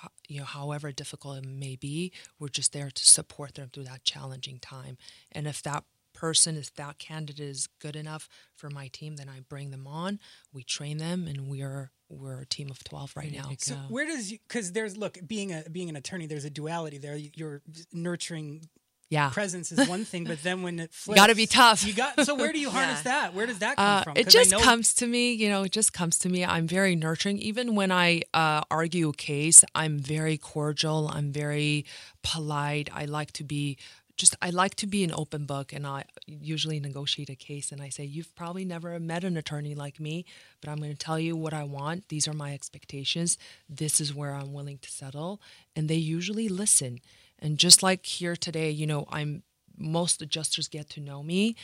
ho- 0.00 0.08
you 0.26 0.40
know, 0.40 0.44
however 0.44 0.90
difficult 0.90 1.38
it 1.38 1.46
may 1.46 1.76
be. 1.76 2.12
We're 2.38 2.48
just 2.48 2.72
there 2.72 2.90
to 2.90 3.06
support 3.06 3.54
them 3.54 3.70
through 3.72 3.84
that 3.84 4.04
challenging 4.04 4.58
time. 4.58 4.98
And 5.30 5.46
if 5.46 5.62
that 5.62 5.84
person, 6.20 6.56
if 6.56 6.74
that 6.74 6.98
candidate 6.98 7.40
is 7.54 7.68
good 7.80 7.96
enough 7.96 8.28
for 8.56 8.68
my 8.70 8.88
team, 8.88 9.16
then 9.16 9.28
I 9.28 9.40
bring 9.40 9.70
them 9.70 9.86
on. 9.86 10.18
We 10.52 10.62
train 10.64 10.98
them, 10.98 11.26
and 11.28 11.48
we're 11.48 11.90
we're 12.08 12.40
a 12.40 12.46
team 12.46 12.70
of 12.70 12.82
twelve 12.82 13.12
right 13.16 13.32
now. 13.32 13.50
So 13.58 13.74
where 13.88 14.06
does 14.06 14.32
you? 14.32 14.38
Because 14.48 14.72
there's 14.72 14.96
look 14.96 15.18
being 15.26 15.52
a 15.52 15.64
being 15.70 15.88
an 15.88 15.96
attorney, 15.96 16.26
there's 16.26 16.44
a 16.44 16.50
duality 16.50 16.98
there. 16.98 17.16
Your 17.16 17.62
nurturing 17.92 18.68
Yeah. 19.10 19.30
presence 19.30 19.72
is 19.72 19.88
one 19.88 20.04
thing, 20.04 20.24
but 20.24 20.42
then 20.42 20.62
when 20.62 20.78
it 20.80 20.92
flips, 21.00 21.16
gotta 21.20 21.34
be 21.34 21.46
tough. 21.46 21.86
You 21.86 21.94
got 21.94 22.24
so 22.26 22.34
where 22.34 22.52
do 22.52 22.58
you 22.58 22.70
harness 22.76 23.02
Yeah. 23.04 23.12
that? 23.12 23.34
Where 23.34 23.46
does 23.46 23.58
that 23.60 23.76
come 23.76 23.86
Uh, 23.86 24.02
from? 24.02 24.16
It 24.16 24.28
just 24.28 24.50
know- 24.50 24.60
comes 24.60 24.92
to 24.94 25.06
me, 25.06 25.32
you 25.32 25.48
know, 25.48 25.62
it 25.64 25.72
just 25.72 25.92
comes 25.92 26.18
to 26.20 26.28
me. 26.28 26.44
I'm 26.44 26.66
very 26.66 26.94
nurturing. 26.96 27.38
Even 27.38 27.74
when 27.74 27.90
I 27.92 28.22
uh, 28.34 28.62
argue 28.70 29.08
a 29.10 29.14
case, 29.14 29.64
I'm 29.74 29.98
very 29.98 30.36
cordial. 30.36 31.08
I'm 31.16 31.32
very 31.32 31.84
polite. 32.22 32.88
I 32.92 33.04
like 33.06 33.32
to 33.32 33.44
be 33.44 33.78
just, 34.18 34.36
I 34.42 34.50
like 34.50 34.74
to 34.76 34.86
be 34.86 35.04
an 35.04 35.12
open 35.14 35.46
book 35.46 35.72
and 35.72 35.86
I 35.86 36.04
usually 36.26 36.80
negotiate 36.80 37.30
a 37.30 37.36
case 37.36 37.72
and 37.72 37.80
I 37.80 37.88
say, 37.88 38.04
You've 38.04 38.34
probably 38.34 38.64
never 38.64 38.98
met 39.00 39.24
an 39.24 39.36
attorney 39.36 39.74
like 39.74 39.98
me, 39.98 40.26
but 40.60 40.70
I'm 40.70 40.78
going 40.78 40.90
to 40.90 40.98
tell 40.98 41.18
you 41.18 41.36
what 41.36 41.54
I 41.54 41.64
want. 41.64 42.08
These 42.08 42.28
are 42.28 42.34
my 42.34 42.52
expectations. 42.52 43.38
This 43.68 44.00
is 44.00 44.14
where 44.14 44.34
I'm 44.34 44.52
willing 44.52 44.78
to 44.78 44.90
settle. 44.90 45.40
And 45.74 45.88
they 45.88 45.94
usually 45.94 46.48
listen. 46.48 46.98
And 47.38 47.58
just 47.58 47.82
like 47.82 48.04
here 48.04 48.36
today, 48.36 48.70
you 48.70 48.86
know, 48.86 49.06
I'm 49.10 49.44
most 49.78 50.20
adjusters 50.22 50.68
get 50.68 50.90
to 50.90 51.00
know 51.00 51.22
me. 51.22 51.56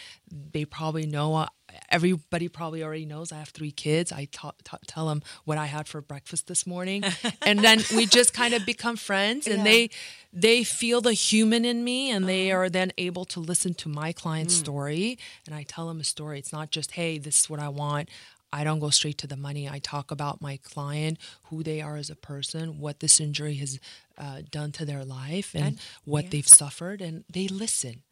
They 0.53 0.65
probably 0.65 1.07
know. 1.07 1.35
Uh, 1.35 1.47
everybody 1.91 2.49
probably 2.49 2.83
already 2.85 3.05
knows 3.07 3.33
I 3.33 3.39
have 3.39 3.49
three 3.49 3.71
kids. 3.73 4.13
I 4.13 4.27
ta- 4.31 4.53
ta- 4.63 4.79
tell 4.87 5.09
them 5.09 5.23
what 5.45 5.59
I 5.59 5.67
had 5.67 5.89
for 5.89 6.01
breakfast 6.01 6.47
this 6.47 6.67
morning, 6.67 7.03
and 7.43 7.59
then 7.59 7.81
we 7.97 8.07
just 8.07 8.33
kind 8.33 8.55
of 8.55 8.65
become 8.65 8.97
friends. 8.97 9.47
And 9.47 9.65
they 9.65 9.91
they 10.33 10.65
feel 10.65 11.01
the 11.01 11.13
human 11.13 11.65
in 11.65 11.83
me, 11.85 12.11
and 12.11 12.29
they 12.29 12.53
are 12.53 12.69
then 12.71 12.93
able 12.99 13.25
to 13.27 13.41
listen 13.41 13.75
to 13.75 13.89
my 13.89 14.13
client's 14.13 14.55
story. 14.55 15.19
And 15.47 15.55
I 15.55 15.65
tell 15.65 15.89
them 15.89 16.01
a 16.01 16.05
story. 16.05 16.39
It's 16.39 16.53
not 16.53 16.71
just 16.71 16.93
hey, 16.93 17.19
this 17.19 17.41
is 17.41 17.51
what 17.51 17.61
I 17.61 17.69
want. 17.69 18.09
I 18.53 18.63
don't 18.63 18.79
go 18.79 18.91
straight 18.91 19.19
to 19.19 19.27
the 19.27 19.37
money. 19.37 19.69
I 19.69 19.81
talk 19.81 20.13
about 20.13 20.41
my 20.41 20.59
client, 20.63 21.19
who 21.45 21.65
they 21.65 21.81
are 21.81 21.97
as 21.97 22.09
a 22.09 22.15
person, 22.15 22.79
what 22.79 23.01
this 23.01 23.19
injury 23.19 23.55
has 23.55 23.81
uh, 24.17 24.43
done 24.49 24.71
to 24.73 24.85
their 24.85 25.05
life, 25.05 25.55
and, 25.57 25.65
And- 25.65 25.81
what 26.05 26.31
they've 26.31 26.47
suffered, 26.47 27.01
and 27.01 27.25
they 27.29 27.49
listen. 27.49 28.05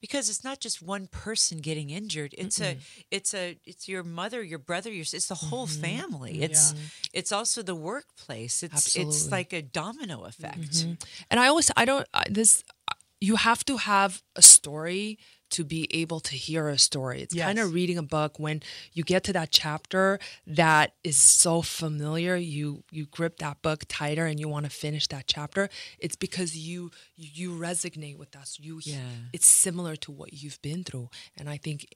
Because 0.00 0.28
it's 0.28 0.42
not 0.42 0.60
just 0.60 0.80
one 0.82 1.06
person 1.06 1.58
getting 1.58 1.90
injured 1.90 2.34
it's 2.38 2.60
a 2.60 2.78
it's 3.10 3.34
a 3.34 3.56
it's 3.64 3.88
your 3.88 4.02
mother 4.02 4.42
your 4.42 4.58
brother 4.58 4.90
your 4.90 5.02
it's 5.02 5.28
the 5.28 5.34
whole 5.34 5.66
mm-hmm. 5.66 5.82
family. 5.82 6.42
It's 6.42 6.74
it's 7.12 7.32
also 7.32 7.62
the 7.62 7.74
workplace. 7.74 8.62
It's 8.62 8.96
it's 8.96 9.30
like 9.30 9.52
a 9.52 9.62
domino 9.62 10.24
effect. 10.24 10.70
Mm-hmm. 10.70 10.92
And 11.30 11.40
I 11.40 11.46
always, 11.46 11.70
I 11.76 11.84
don't, 11.84 12.06
I- 12.14 12.24
this, 12.28 12.64
you 13.20 13.36
have 13.36 13.64
to 13.66 13.76
have 13.76 14.22
a 14.36 14.42
story 14.42 15.18
to 15.50 15.64
be 15.64 15.86
able 15.94 16.20
to 16.20 16.34
hear 16.34 16.68
a 16.68 16.78
story. 16.78 17.22
It's 17.22 17.34
kind 17.34 17.58
of 17.58 17.72
reading 17.74 17.98
a 17.98 18.02
book 18.02 18.38
when 18.38 18.62
you 18.92 19.02
get 19.04 19.24
to 19.24 19.32
that 19.32 19.50
chapter 19.50 20.18
that 20.46 20.94
is 21.04 21.16
so 21.16 21.62
familiar, 21.62 22.36
you 22.36 22.82
you 22.90 23.06
grip 23.06 23.38
that 23.38 23.62
book 23.62 23.84
tighter 23.88 24.26
and 24.26 24.38
you 24.40 24.48
want 24.48 24.64
to 24.66 24.70
finish 24.70 25.06
that 25.08 25.26
chapter. 25.26 25.68
It's 25.98 26.16
because 26.16 26.56
you 26.56 26.90
you 27.16 27.52
resonate 27.52 28.16
with 28.18 28.34
us. 28.36 28.58
You 28.60 28.80
Yeah. 28.84 28.98
it's 29.32 29.46
similar 29.48 29.96
to 29.96 30.10
what 30.12 30.32
you've 30.32 30.60
been 30.62 30.84
through. 30.84 31.10
And 31.36 31.48
I 31.48 31.56
think 31.56 31.86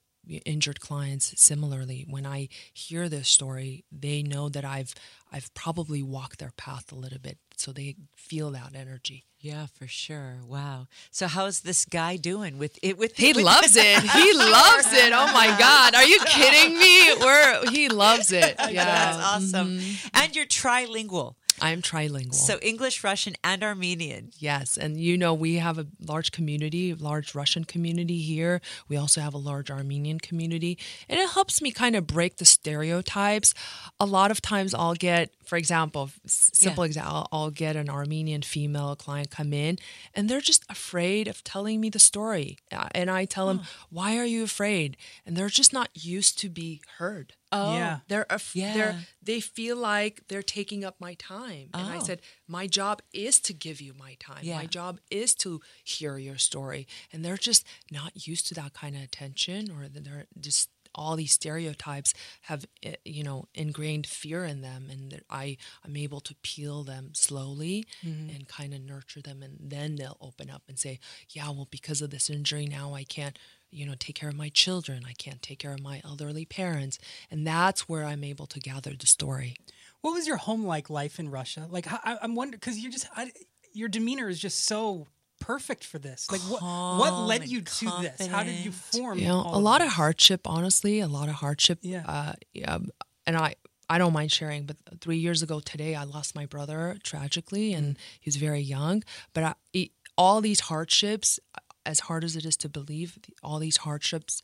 injured 0.45 0.79
clients 0.79 1.33
similarly 1.39 2.05
when 2.09 2.25
I 2.25 2.49
hear 2.73 3.09
this 3.09 3.27
story, 3.29 3.83
they 3.91 4.23
know 4.23 4.49
that 4.49 4.65
I've 4.65 4.93
I've 5.31 5.53
probably 5.53 6.01
walked 6.01 6.39
their 6.39 6.53
path 6.55 6.91
a 6.91 6.95
little 6.95 7.19
bit 7.19 7.37
so 7.57 7.71
they 7.71 7.95
feel 8.15 8.51
that 8.51 8.73
energy. 8.75 9.25
yeah 9.39 9.65
for 9.77 9.87
sure 9.87 10.37
wow 10.47 10.87
so 11.11 11.27
how's 11.27 11.61
this 11.61 11.85
guy 11.85 12.17
doing 12.17 12.57
with 12.57 12.77
it 12.81 12.97
with 12.97 13.15
He 13.17 13.33
with- 13.33 13.43
loves 13.45 13.75
it. 13.75 13.99
He 14.01 14.33
loves 14.57 14.91
it. 14.93 15.11
Oh 15.13 15.31
my 15.33 15.47
God. 15.59 15.95
Are 15.95 16.03
you 16.05 16.19
kidding 16.25 16.77
me? 16.77 16.95
We're 17.23 17.69
he 17.71 17.89
loves 17.89 18.31
it. 18.31 18.55
Yeah. 18.69 18.85
That's 18.85 19.17
awesome. 19.23 19.79
Mm-hmm. 19.79 20.07
And 20.19 20.35
you're 20.35 20.45
trilingual. 20.45 21.35
I'm 21.61 21.81
trilingual. 21.81 22.33
So 22.33 22.59
English, 22.61 23.03
Russian, 23.03 23.35
and 23.43 23.63
Armenian. 23.63 24.31
Yes, 24.37 24.77
and 24.77 24.99
you 24.99 25.17
know 25.17 25.33
we 25.33 25.55
have 25.55 25.77
a 25.77 25.87
large 25.99 26.31
community, 26.31 26.91
a 26.91 26.95
large 26.95 27.33
Russian 27.33 27.63
community 27.63 28.19
here. 28.21 28.61
We 28.89 28.97
also 28.97 29.21
have 29.21 29.33
a 29.33 29.37
large 29.37 29.71
Armenian 29.71 30.19
community, 30.19 30.77
and 31.07 31.19
it 31.19 31.29
helps 31.29 31.61
me 31.61 31.71
kind 31.71 31.95
of 31.95 32.05
break 32.07 32.37
the 32.37 32.45
stereotypes. 32.45 33.53
A 33.99 34.05
lot 34.05 34.31
of 34.31 34.41
times, 34.41 34.73
I'll 34.73 34.95
get, 34.95 35.31
for 35.45 35.57
example, 35.57 36.11
simple 36.25 36.83
Yeah. 36.83 36.87
example, 36.87 37.27
I'll 37.31 37.51
get 37.51 37.75
an 37.75 37.89
Armenian 37.89 38.41
female 38.41 38.95
client 38.95 39.31
come 39.31 39.53
in, 39.53 39.79
and 40.13 40.29
they're 40.29 40.41
just 40.41 40.63
afraid 40.69 41.27
of 41.27 41.43
telling 41.43 41.79
me 41.79 41.89
the 41.89 41.99
story, 41.99 42.57
and 42.71 43.09
I 43.09 43.25
tell 43.25 43.47
them, 43.47 43.61
"Why 43.89 44.17
are 44.17 44.25
you 44.25 44.43
afraid?" 44.43 44.97
And 45.25 45.35
they're 45.37 45.49
just 45.49 45.71
not 45.71 45.89
used 45.93 46.37
to 46.39 46.49
be 46.49 46.81
heard. 46.97 47.33
Oh, 47.51 47.73
Yeah. 47.75 47.99
They're, 48.07 48.25
af- 48.29 48.55
Yeah. 48.55 48.73
they're 48.73 48.99
they 49.21 49.39
feel 49.39 49.77
like 49.77 50.23
they're 50.27 50.43
taking 50.43 50.83
up 50.83 50.95
my 50.99 51.13
time. 51.15 51.69
And 51.73 51.87
I 51.87 51.97
Oh. 51.97 52.03
said, 52.03 52.21
my 52.47 52.67
job 52.67 53.01
is 53.13 53.39
to 53.41 53.53
give 53.53 53.79
you 53.81 53.93
my 53.93 54.15
time. 54.19 54.39
Yeah. 54.43 54.57
My 54.57 54.65
job 54.65 54.99
is 55.09 55.33
to 55.35 55.61
hear 55.83 56.17
your 56.17 56.37
story. 56.37 56.87
And 57.11 57.23
they're 57.23 57.37
just 57.37 57.65
not 57.91 58.27
used 58.27 58.47
to 58.47 58.53
that 58.55 58.73
kind 58.73 58.95
of 58.95 59.01
attention 59.03 59.71
or 59.71 59.87
they're 59.87 60.27
just 60.39 60.69
all 60.95 61.15
these 61.15 61.33
stereotypes 61.33 62.13
have 62.43 62.65
eh, 62.83 62.95
you 63.05 63.23
know 63.23 63.45
ingrained 63.53 64.07
fear 64.07 64.43
in 64.45 64.61
them 64.61 64.87
and 64.89 65.11
that 65.11 65.23
I 65.29 65.57
I'm 65.85 65.95
able 65.95 66.21
to 66.21 66.35
peel 66.41 66.83
them 66.83 67.11
slowly 67.13 67.85
and 68.29 68.47
kind 68.47 68.73
of 68.73 68.81
nurture 68.81 69.21
them 69.21 69.43
and 69.43 69.57
then 69.59 69.95
they'll 69.95 70.17
open 70.21 70.49
up 70.49 70.63
and 70.67 70.79
say 70.79 70.99
yeah 71.29 71.49
well 71.49 71.67
because 71.69 72.01
of 72.01 72.09
this 72.09 72.29
injury 72.29 72.65
now 72.65 72.93
I 72.93 73.03
can't 73.03 73.37
you 73.75 73.85
know 73.85 73.93
take 73.99 74.15
care 74.15 74.29
of 74.29 74.35
my 74.35 74.49
children. 74.49 75.03
I 75.07 75.13
can't 75.13 75.41
take 75.41 75.59
care 75.59 75.73
of 75.73 75.81
my 75.81 76.01
elderly 76.05 76.45
parents. 76.45 76.97
And 77.29 77.45
that's 77.45 77.89
where 77.89 78.05
I'm 78.05 78.23
able 78.23 78.47
to 78.47 78.59
gather 78.59 78.93
the 78.97 79.05
story. 79.05 79.55
What 80.01 80.13
was 80.13 80.27
your 80.27 80.37
home 80.37 80.65
like 80.65 80.89
life 80.89 81.19
in 81.19 81.29
Russia? 81.29 81.67
Like 81.69 81.91
I, 81.91 82.17
I'm 82.21 82.35
wondering 82.35 82.59
because 82.59 82.79
you're 82.79 82.91
just 82.91 83.07
I, 83.15 83.31
your 83.73 83.89
demeanor 83.89 84.29
is 84.29 84.39
just 84.39 84.65
so 84.65 85.07
perfect 85.45 85.83
for 85.83 85.99
this. 85.99 86.31
Like 86.31 86.41
what 86.41 86.61
what 87.01 87.13
led 87.27 87.47
you 87.47 87.61
to 87.61 87.85
this? 88.01 88.27
How 88.27 88.43
did 88.43 88.55
you 88.65 88.71
form? 88.71 89.19
you 89.19 89.27
know 89.27 89.41
all 89.41 89.57
a 89.57 89.61
lot 89.61 89.81
of 89.81 89.87
this? 89.87 89.93
hardship 89.95 90.41
honestly 90.45 90.99
a 90.99 91.07
lot 91.07 91.29
of 91.29 91.35
hardship 91.35 91.79
Yeah. 91.81 92.03
uh, 92.07 92.33
yeah 92.53 92.73
um, 92.75 92.89
and 93.27 93.35
i 93.37 93.55
i 93.89 93.97
don't 93.97 94.13
mind 94.13 94.31
sharing 94.31 94.65
but 94.65 94.77
three 95.01 95.17
years 95.17 95.41
ago 95.43 95.59
today 95.59 95.93
i 95.95 96.03
lost 96.03 96.35
my 96.35 96.45
brother 96.45 96.97
tragically 97.03 97.67
mm-hmm. 97.69 97.77
and 97.77 97.97
he 98.19 98.27
was 98.29 98.37
very 98.37 98.61
young 98.61 99.03
but 99.33 99.43
I, 99.43 99.53
it, 99.73 99.89
all 100.17 100.41
these 100.41 100.61
hardships 100.71 101.39
uh, 101.55 101.59
as 101.85 102.01
hard 102.01 102.23
as 102.23 102.35
it 102.35 102.45
is 102.45 102.57
to 102.57 102.69
believe 102.69 103.09
all 103.43 103.59
these 103.59 103.77
hardships 103.77 104.41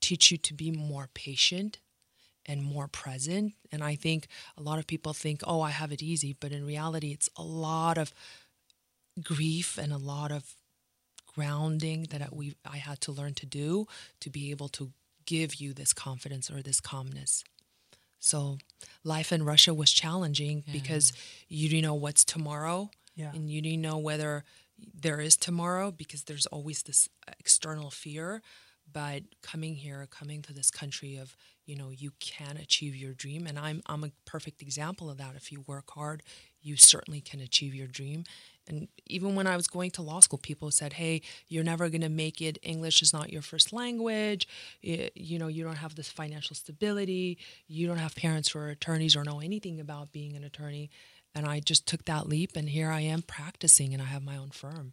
teach 0.00 0.30
you 0.30 0.38
to 0.38 0.54
be 0.54 0.70
more 0.70 1.08
patient 1.14 1.78
and 2.46 2.62
more 2.62 2.88
present 2.88 3.54
and 3.72 3.82
i 3.82 3.94
think 3.96 4.20
a 4.56 4.62
lot 4.62 4.78
of 4.78 4.86
people 4.86 5.12
think 5.12 5.40
oh 5.46 5.60
i 5.60 5.70
have 5.70 5.90
it 5.92 6.02
easy 6.02 6.32
but 6.38 6.52
in 6.52 6.64
reality 6.64 7.10
it's 7.12 7.30
a 7.36 7.42
lot 7.42 7.98
of 7.98 8.12
grief 9.22 9.78
and 9.78 9.92
a 9.92 9.98
lot 9.98 10.32
of 10.32 10.54
grounding 11.34 12.06
that 12.10 12.34
we 12.34 12.54
I 12.64 12.76
had 12.78 13.00
to 13.02 13.12
learn 13.12 13.34
to 13.34 13.46
do 13.46 13.86
to 14.20 14.30
be 14.30 14.50
able 14.50 14.68
to 14.70 14.92
give 15.26 15.56
you 15.56 15.72
this 15.72 15.92
confidence 15.92 16.50
or 16.50 16.62
this 16.62 16.80
calmness. 16.80 17.42
So 18.20 18.58
life 19.02 19.32
in 19.32 19.42
Russia 19.44 19.74
was 19.74 19.90
challenging 19.92 20.64
because 20.72 21.12
you 21.48 21.68
didn't 21.68 21.82
know 21.84 21.94
what's 21.94 22.24
tomorrow 22.24 22.90
Yeah. 23.16 23.32
and 23.34 23.50
you 23.50 23.60
didn't 23.60 23.82
know 23.82 23.98
whether 23.98 24.44
there 24.94 25.20
is 25.20 25.36
tomorrow 25.36 25.90
because 25.90 26.24
there's 26.24 26.46
always 26.46 26.82
this 26.82 27.08
external 27.38 27.90
fear. 27.90 28.42
But 28.90 29.22
coming 29.42 29.76
here 29.76 30.06
coming 30.10 30.42
to 30.42 30.52
this 30.52 30.70
country 30.70 31.16
of 31.16 31.36
you 31.66 31.74
know 31.74 31.90
you 31.90 32.12
can 32.20 32.56
achieve 32.58 32.94
your 32.94 33.14
dream. 33.14 33.46
And 33.46 33.58
I'm 33.58 33.82
I'm 33.86 34.04
a 34.04 34.10
perfect 34.24 34.62
example 34.62 35.10
of 35.10 35.16
that. 35.18 35.34
If 35.36 35.50
you 35.50 35.62
work 35.66 35.90
hard 35.90 36.22
you 36.62 36.76
certainly 36.76 37.20
can 37.20 37.40
achieve 37.40 37.74
your 37.74 37.86
dream 37.86 38.24
and 38.68 38.88
even 39.06 39.34
when 39.34 39.46
I 39.46 39.56
was 39.56 39.66
going 39.66 39.90
to 39.92 40.02
law 40.02 40.20
school 40.20 40.38
people 40.38 40.70
said 40.70 40.94
hey 40.94 41.22
you're 41.48 41.64
never 41.64 41.88
going 41.88 42.00
to 42.00 42.08
make 42.08 42.40
it 42.40 42.58
English 42.62 43.02
is 43.02 43.12
not 43.12 43.32
your 43.32 43.42
first 43.42 43.72
language 43.72 44.48
you, 44.82 45.08
you 45.14 45.38
know 45.38 45.48
you 45.48 45.62
don't 45.64 45.76
have 45.76 45.94
this 45.94 46.08
financial 46.08 46.56
stability 46.56 47.38
you 47.66 47.86
don't 47.86 47.98
have 47.98 48.14
parents 48.16 48.50
who 48.50 48.58
are 48.58 48.68
attorneys 48.68 49.14
or 49.16 49.24
know 49.24 49.40
anything 49.40 49.80
about 49.80 50.12
being 50.12 50.34
an 50.36 50.44
attorney 50.44 50.90
and 51.34 51.46
I 51.46 51.60
just 51.60 51.86
took 51.86 52.04
that 52.06 52.28
leap 52.28 52.56
and 52.56 52.68
here 52.68 52.90
I 52.90 53.00
am 53.00 53.22
practicing 53.22 53.92
and 53.92 54.02
I 54.02 54.06
have 54.06 54.22
my 54.22 54.36
own 54.36 54.50
firm 54.50 54.92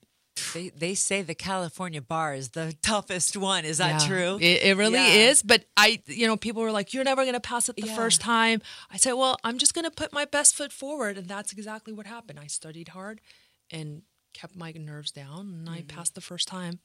They 0.54 0.70
they 0.70 0.96
say 0.96 1.22
the 1.22 1.36
California 1.36 2.02
bar 2.02 2.34
is 2.34 2.50
the 2.50 2.76
toughest 2.82 3.38
one. 3.38 3.64
Is 3.64 3.78
that 3.78 4.02
Yeah, 4.02 4.08
true? 4.08 4.38
It, 4.42 4.64
it 4.64 4.78
really 4.78 5.06
Yeah. 5.06 5.30
is. 5.30 5.44
But 5.44 5.66
I, 5.78 6.02
you 6.08 6.26
know, 6.28 6.36
people 6.36 6.62
were 6.62 6.72
like, 6.80 6.94
"You're 6.94 7.04
never 7.12 7.24
going 7.24 7.40
to 7.42 7.48
pass 7.54 7.70
it 7.70 7.76
the 7.76 7.88
Yeah. 7.88 7.96
first 7.96 8.20
time." 8.22 8.62
I 8.90 8.98
said, 8.98 9.14
"Well, 9.14 9.36
I'm 9.44 9.58
just 9.58 9.74
going 9.76 9.86
to 9.86 9.92
put 10.02 10.12
my 10.12 10.26
best 10.26 10.56
foot 10.56 10.72
forward," 10.74 11.18
and 11.18 11.28
that's 11.28 11.52
exactly 11.54 11.94
what 11.94 12.06
happened. 12.08 12.40
I 12.40 12.48
studied 12.48 12.90
hard 12.90 13.22
and 13.72 14.04
kept 14.34 14.56
my 14.56 14.72
nerves 14.72 15.12
down, 15.12 15.40
and 15.54 15.70
I 15.70 15.80
Mm-hmm. 15.80 15.88
passed 15.88 16.16
the 16.16 16.22
first 16.22 16.48
time, 16.48 16.80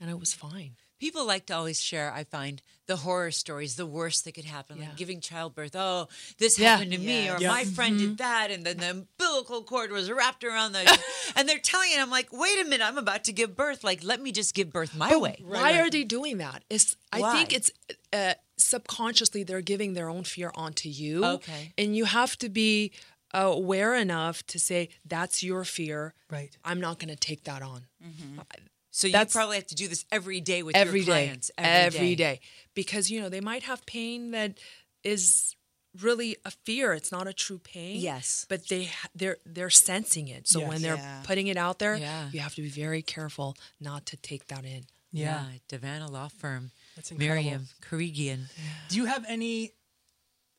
and 0.00 0.08
it 0.10 0.18
was 0.18 0.32
fine. 0.32 0.76
People 1.00 1.26
like 1.26 1.46
to 1.46 1.54
always 1.56 1.82
share, 1.82 2.12
I 2.12 2.22
find, 2.22 2.62
the 2.86 2.94
horror 2.98 3.32
stories, 3.32 3.74
the 3.74 3.86
worst 3.86 4.24
that 4.24 4.34
could 4.36 4.44
happen, 4.44 4.78
Yeah. 4.78 4.84
like 4.88 4.96
giving 4.96 5.20
childbirth. 5.20 5.74
Oh, 5.74 6.06
this 6.38 6.58
Yeah. 6.60 6.76
happened 6.76 6.92
to 6.92 6.98
me, 6.98 7.28
or 7.28 7.38
Yeah. 7.40 7.48
my 7.48 7.64
friend 7.64 7.98
did 7.98 8.18
that, 8.18 8.52
and 8.52 8.64
then 8.64 8.76
the 8.76 8.90
umbilical 8.90 9.64
cord 9.64 9.90
was 9.90 10.08
wrapped 10.12 10.44
around 10.44 10.72
the. 10.72 10.84
and 11.36 11.48
they're 11.48 11.58
telling 11.58 11.90
you, 11.90 12.00
I'm 12.00 12.10
like, 12.10 12.32
wait 12.32 12.60
a 12.60 12.64
minute, 12.64 12.84
I'm 12.86 12.98
about 12.98 13.24
to 13.24 13.32
give 13.32 13.56
birth. 13.56 13.82
Like, 13.82 14.04
let 14.04 14.20
me 14.22 14.30
just 14.30 14.54
give 14.54 14.70
birth 14.70 14.94
my 14.94 15.16
way. 15.16 15.42
Why 15.44 15.80
are 15.80 15.90
they 15.90 16.04
doing 16.04 16.38
that? 16.38 16.62
It's 16.70 16.94
I 17.12 17.32
think 17.34 17.52
it's 17.52 17.70
uh, 18.12 18.34
subconsciously 18.56 19.42
they're 19.42 19.60
giving 19.60 19.94
their 19.94 20.08
own 20.08 20.22
fear 20.24 20.52
onto 20.54 20.88
you. 20.88 21.24
Okay. 21.24 21.72
and 21.76 21.96
you 21.96 22.04
have 22.04 22.36
to 22.38 22.48
be 22.48 22.92
aware 23.34 23.94
enough 23.94 24.44
to 24.48 24.58
say 24.58 24.88
that's 25.04 25.42
your 25.42 25.64
fear. 25.64 26.14
Right. 26.30 26.56
I'm 26.64 26.80
not 26.80 26.98
going 26.98 27.08
to 27.10 27.16
take 27.16 27.44
that 27.44 27.62
on. 27.62 27.86
Mm-hmm. 28.04 28.40
Uh, 28.40 28.42
so 28.90 29.06
you 29.06 29.12
That's- 29.12 29.32
probably 29.32 29.56
have 29.56 29.66
to 29.68 29.74
do 29.74 29.88
this 29.88 30.04
every 30.12 30.40
day 30.40 30.62
with 30.62 30.76
every 30.76 31.00
your 31.00 31.06
day, 31.06 31.24
clients. 31.26 31.50
every 31.56 32.14
day. 32.14 32.40
because 32.74 33.10
you 33.10 33.20
know 33.22 33.28
they 33.30 33.40
might 33.40 33.62
have 33.62 33.84
pain 33.86 34.32
that 34.32 34.58
is 35.02 35.56
really 36.00 36.36
a 36.44 36.50
fear 36.64 36.92
it's 36.94 37.12
not 37.12 37.26
a 37.26 37.32
true 37.34 37.58
pain 37.58 38.00
Yes. 38.00 38.46
but 38.48 38.68
they 38.68 38.88
they're 39.14 39.36
they're 39.44 39.68
sensing 39.70 40.28
it 40.28 40.48
so 40.48 40.60
Yes. 40.60 40.68
when 40.68 40.82
they're 40.82 40.96
Yeah. 40.96 41.22
putting 41.24 41.48
it 41.48 41.56
out 41.58 41.78
there 41.78 41.96
Yeah. 41.96 42.30
you 42.32 42.40
have 42.40 42.54
to 42.54 42.62
be 42.62 42.68
very 42.70 43.02
careful 43.02 43.56
not 43.80 44.06
to 44.06 44.16
take 44.16 44.46
that 44.48 44.64
in 44.64 44.84
Yeah. 45.12 45.44
Yeah, 45.70 45.78
Davana 45.78 46.10
Law 46.10 46.28
Firm. 46.28 46.70
That's 46.96 47.10
incredible. 47.10 47.42
Miriam 47.44 47.68
Karigian. 47.82 48.48
Do 48.88 48.96
you 48.96 49.04
have 49.06 49.24
any, 49.28 49.72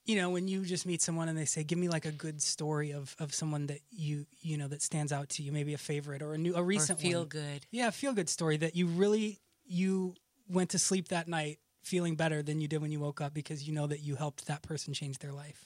you 0.06 0.16
know, 0.18 0.30
when 0.30 0.48
you 0.48 0.66
just 0.66 0.86
meet 0.86 1.02
someone 1.02 1.30
and 1.30 1.38
they 1.38 1.46
say, 1.46 1.64
"Give 1.64 1.78
me 1.78 1.88
like 1.88 2.06
a 2.06 2.12
good 2.12 2.42
story 2.42 2.92
of 2.92 3.16
of 3.20 3.34
someone 3.34 3.68
that 3.68 3.80
you 3.90 4.26
you 4.42 4.58
know 4.58 4.68
that 4.68 4.82
stands 4.82 5.12
out 5.12 5.30
to 5.30 5.44
you, 5.44 5.52
maybe 5.52 5.74
a 5.74 5.78
favorite 5.78 6.22
or 6.22 6.34
a 6.34 6.38
new 6.38 6.56
a 6.56 6.62
Or 6.62 6.66
recent 6.66 7.00
feel 7.00 7.22
one." 7.22 7.28
good. 7.30 7.66
Yeah, 7.72 7.90
feel 7.92 8.14
good 8.14 8.30
story 8.30 8.58
that 8.58 8.76
you 8.76 8.88
really 8.88 9.40
you 9.66 10.16
went 10.48 10.72
to 10.72 10.80
sleep 10.80 11.08
that 11.10 11.28
night 11.28 11.60
feeling 11.84 12.16
better 12.16 12.42
than 12.42 12.62
you 12.62 12.68
did 12.68 12.82
when 12.82 12.92
you 12.92 13.00
woke 13.00 13.22
up 13.22 13.34
because 13.34 13.68
you 13.68 13.74
know 13.74 13.86
that 13.88 14.00
you 14.00 14.16
helped 14.16 14.48
that 14.48 14.62
person 14.62 14.94
change 14.94 15.20
their 15.20 15.34
life. 15.34 15.64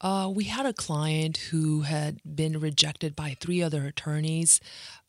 Uh, 0.00 0.30
we 0.32 0.44
had 0.44 0.64
a 0.64 0.72
client 0.72 1.36
who 1.50 1.80
had 1.80 2.20
been 2.22 2.60
rejected 2.60 3.16
by 3.16 3.36
three 3.40 3.62
other 3.62 3.84
attorneys, 3.84 4.60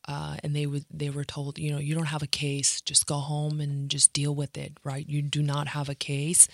uh, 0.08 0.36
and 0.42 0.56
they 0.56 0.66
would 0.66 0.84
they 0.90 1.10
were 1.10 1.24
told, 1.24 1.58
you 1.58 1.70
know, 1.70 1.78
you 1.78 1.94
don't 1.94 2.06
have 2.06 2.22
a 2.22 2.26
case, 2.26 2.80
just 2.80 3.06
go 3.06 3.16
home 3.16 3.60
and 3.60 3.88
just 3.88 4.12
deal 4.12 4.34
with 4.34 4.56
it, 4.58 4.72
right? 4.82 5.08
You 5.08 5.22
do 5.22 5.42
not 5.42 5.68
have 5.68 5.88
a 5.88 5.94
case. 5.94 6.48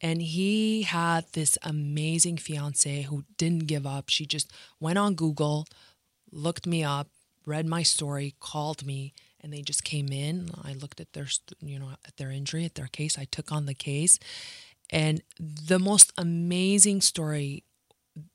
And 0.00 0.22
he 0.22 0.82
had 0.82 1.26
this 1.32 1.58
amazing 1.62 2.38
fiance 2.38 3.02
who 3.02 3.24
didn't 3.36 3.66
give 3.66 3.86
up. 3.86 4.08
She 4.08 4.24
just 4.24 4.50
went 4.80 4.98
on 4.98 5.14
Google, 5.14 5.66
looked 6.30 6.66
me 6.66 6.82
up, 6.84 7.08
read 7.44 7.66
my 7.66 7.82
story, 7.82 8.34
called 8.40 8.86
me, 8.86 9.12
and 9.42 9.52
they 9.52 9.62
just 9.62 9.84
came 9.84 10.08
in. 10.08 10.50
I 10.62 10.74
looked 10.74 11.00
at 11.00 11.12
their, 11.12 11.26
you 11.60 11.78
know, 11.78 11.90
at 12.06 12.16
their 12.16 12.30
injury, 12.30 12.64
at 12.64 12.74
their 12.74 12.88
case. 12.88 13.18
I 13.18 13.24
took 13.24 13.52
on 13.52 13.66
the 13.66 13.74
case, 13.74 14.18
and 14.90 15.22
the 15.38 15.78
most 15.78 16.12
amazing 16.16 17.00
story. 17.00 17.64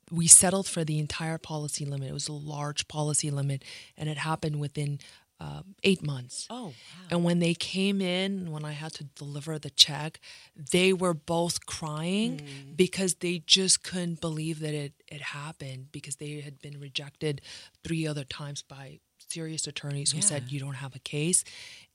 We 0.09 0.25
settled 0.27 0.67
for 0.67 0.83
the 0.83 0.97
entire 0.99 1.37
policy 1.37 1.85
limit. 1.85 2.09
It 2.09 2.13
was 2.13 2.29
a 2.29 2.33
large 2.33 2.87
policy 2.87 3.29
limit, 3.29 3.63
and 3.97 4.09
it 4.09 4.17
happened 4.17 4.59
within 4.59 4.99
uh, 5.39 5.61
eight 5.83 6.03
months. 6.03 6.47
Oh, 6.49 6.67
wow. 6.67 6.73
And 7.11 7.23
when 7.23 7.39
they 7.39 7.53
came 7.53 8.01
in, 8.01 8.51
when 8.51 8.65
I 8.65 8.71
had 8.71 8.93
to 8.93 9.03
deliver 9.03 9.59
the 9.59 9.69
check, 9.69 10.19
they 10.55 10.93
were 10.93 11.13
both 11.13 11.65
crying 11.65 12.41
because 12.75 13.15
they 13.15 13.43
just 13.45 13.83
couldn't 13.83 14.19
believe 14.19 14.59
that 14.61 14.73
it, 14.73 14.93
it 15.07 15.21
happened 15.21 15.91
because 15.91 16.15
they 16.15 16.41
had 16.41 16.59
been 16.61 16.79
rejected 16.79 17.41
three 17.83 18.07
other 18.07 18.23
times 18.23 18.63
by 18.63 18.99
serious 19.29 19.67
attorneys 19.67 20.11
who 20.11 20.21
said, 20.21 20.51
You 20.51 20.59
don't 20.59 20.75
have 20.75 20.95
a 20.95 20.99
case. 20.99 21.43